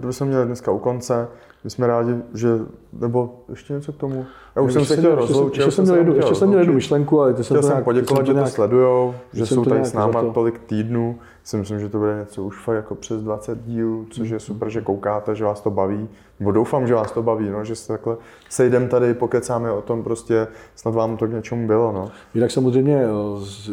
To 0.00 0.06
bychom 0.06 0.28
měli 0.28 0.46
dneska 0.46 0.72
u 0.72 0.78
konce. 0.78 1.28
My 1.64 1.70
jsme 1.70 1.86
rádi, 1.86 2.14
že, 2.34 2.48
nebo 2.92 3.34
ještě 3.48 3.72
něco 3.72 3.92
k 3.92 3.96
tomu? 3.96 4.26
Já 4.56 4.62
už 4.62 4.72
jsem 4.72 4.84
se 4.84 4.96
chtěl 4.96 5.14
rozloučit. 5.14 5.56
Ještě, 5.56 5.70
jsem 5.70 5.84
měl 5.84 5.96
jednu, 5.96 6.14
ještě 6.14 6.34
jsem 6.34 6.48
měl 6.48 6.60
jednu 6.60 6.74
myšlenku, 6.74 7.20
ale 7.20 7.34
ty 7.34 7.44
jsem 7.44 7.56
Chtěl 7.56 7.70
jsem 7.70 7.84
poděkovat, 7.84 8.26
že 8.26 8.34
to 8.34 8.46
sledujou, 8.46 9.14
že 9.32 9.46
jsou 9.46 9.64
tady 9.64 9.84
s 9.84 9.92
náma 9.92 10.24
tolik 10.32 10.58
týdnů 10.58 11.18
si 11.44 11.56
myslím, 11.56 11.80
že 11.80 11.88
to 11.88 11.98
bude 11.98 12.16
něco 12.20 12.44
už 12.44 12.58
fakt 12.58 12.76
jako 12.76 12.94
přes 12.94 13.22
20 13.22 13.64
dílů, 13.64 14.06
což 14.10 14.28
je 14.28 14.40
super, 14.40 14.70
že 14.70 14.80
koukáte, 14.80 15.34
že 15.34 15.44
vás 15.44 15.60
to 15.60 15.70
baví. 15.70 16.08
Nebo 16.40 16.52
doufám, 16.52 16.86
že 16.86 16.94
vás 16.94 17.12
to 17.12 17.22
baví, 17.22 17.50
no, 17.50 17.64
že 17.64 17.74
se 17.74 17.88
takhle 17.88 18.16
sejdem 18.48 18.88
tady, 18.88 19.14
pokecáme 19.14 19.72
o 19.72 19.82
tom, 19.82 20.02
prostě 20.02 20.46
snad 20.74 20.94
vám 20.94 21.16
to 21.16 21.26
k 21.26 21.32
něčemu 21.32 21.66
bylo. 21.66 21.92
No. 21.92 22.10
Jinak 22.34 22.50
samozřejmě, 22.50 23.04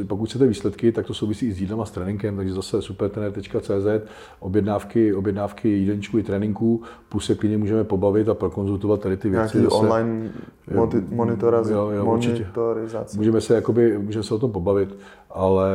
eh, 0.02 0.04
pokud 0.04 0.30
chcete 0.30 0.48
výsledky, 0.48 0.92
tak 0.92 1.06
to 1.06 1.14
souvisí 1.14 1.48
i 1.48 1.54
s 1.54 1.62
jídlem 1.62 1.82
a 1.82 1.86
s 1.86 1.92
tréninkem, 1.92 2.38
takže 2.38 2.54
zase 2.54 2.82
supertrener.cz, 2.82 4.10
objednávky, 4.40 5.14
objednávky 5.14 5.70
jídelníčků 5.70 6.18
i 6.18 6.24
tréninků, 6.24 6.82
plus 7.10 7.26
se 7.26 7.36
klidně 7.36 7.58
můžeme 7.58 7.84
pobavit 7.84 8.30
a 8.30 8.34
prokonzultovat 8.34 9.00
tady 9.02 9.18
ty 9.18 9.30
věci. 9.30 9.58
Nějaký 9.58 9.74
zase, 9.74 9.76
online 9.76 10.30
monitorizace. 11.10 11.74
Jo, 11.74 11.90
jo, 11.90 12.06
monitorizace. 12.06 13.18
Můžeme 13.18 13.42
se, 13.42 13.56
jakoby, 13.56 13.98
můžeme 13.98 14.24
se 14.24 14.34
o 14.34 14.40
tom 14.40 14.52
pobavit, 14.52 14.98
ale 15.30 15.72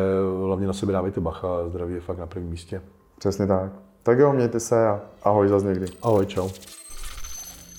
hlavně 0.46 0.66
na 0.66 0.72
sebe 0.72 0.92
dávejte 0.92 1.20
bacha, 1.20 1.68
zdraví 1.68 1.94
je 1.94 2.00
fakt 2.00 2.18
na 2.18 2.26
prvním 2.26 2.50
místě. 2.50 2.82
Přesně 3.18 3.46
tak. 3.46 3.72
Tak 4.02 4.18
jo, 4.18 4.32
mějte 4.32 4.60
se 4.60 4.88
a 4.88 5.00
ahoj 5.22 5.48
zase 5.48 5.66
někdy. 5.66 5.86
Ahoj, 6.02 6.26
čau. 6.26 6.48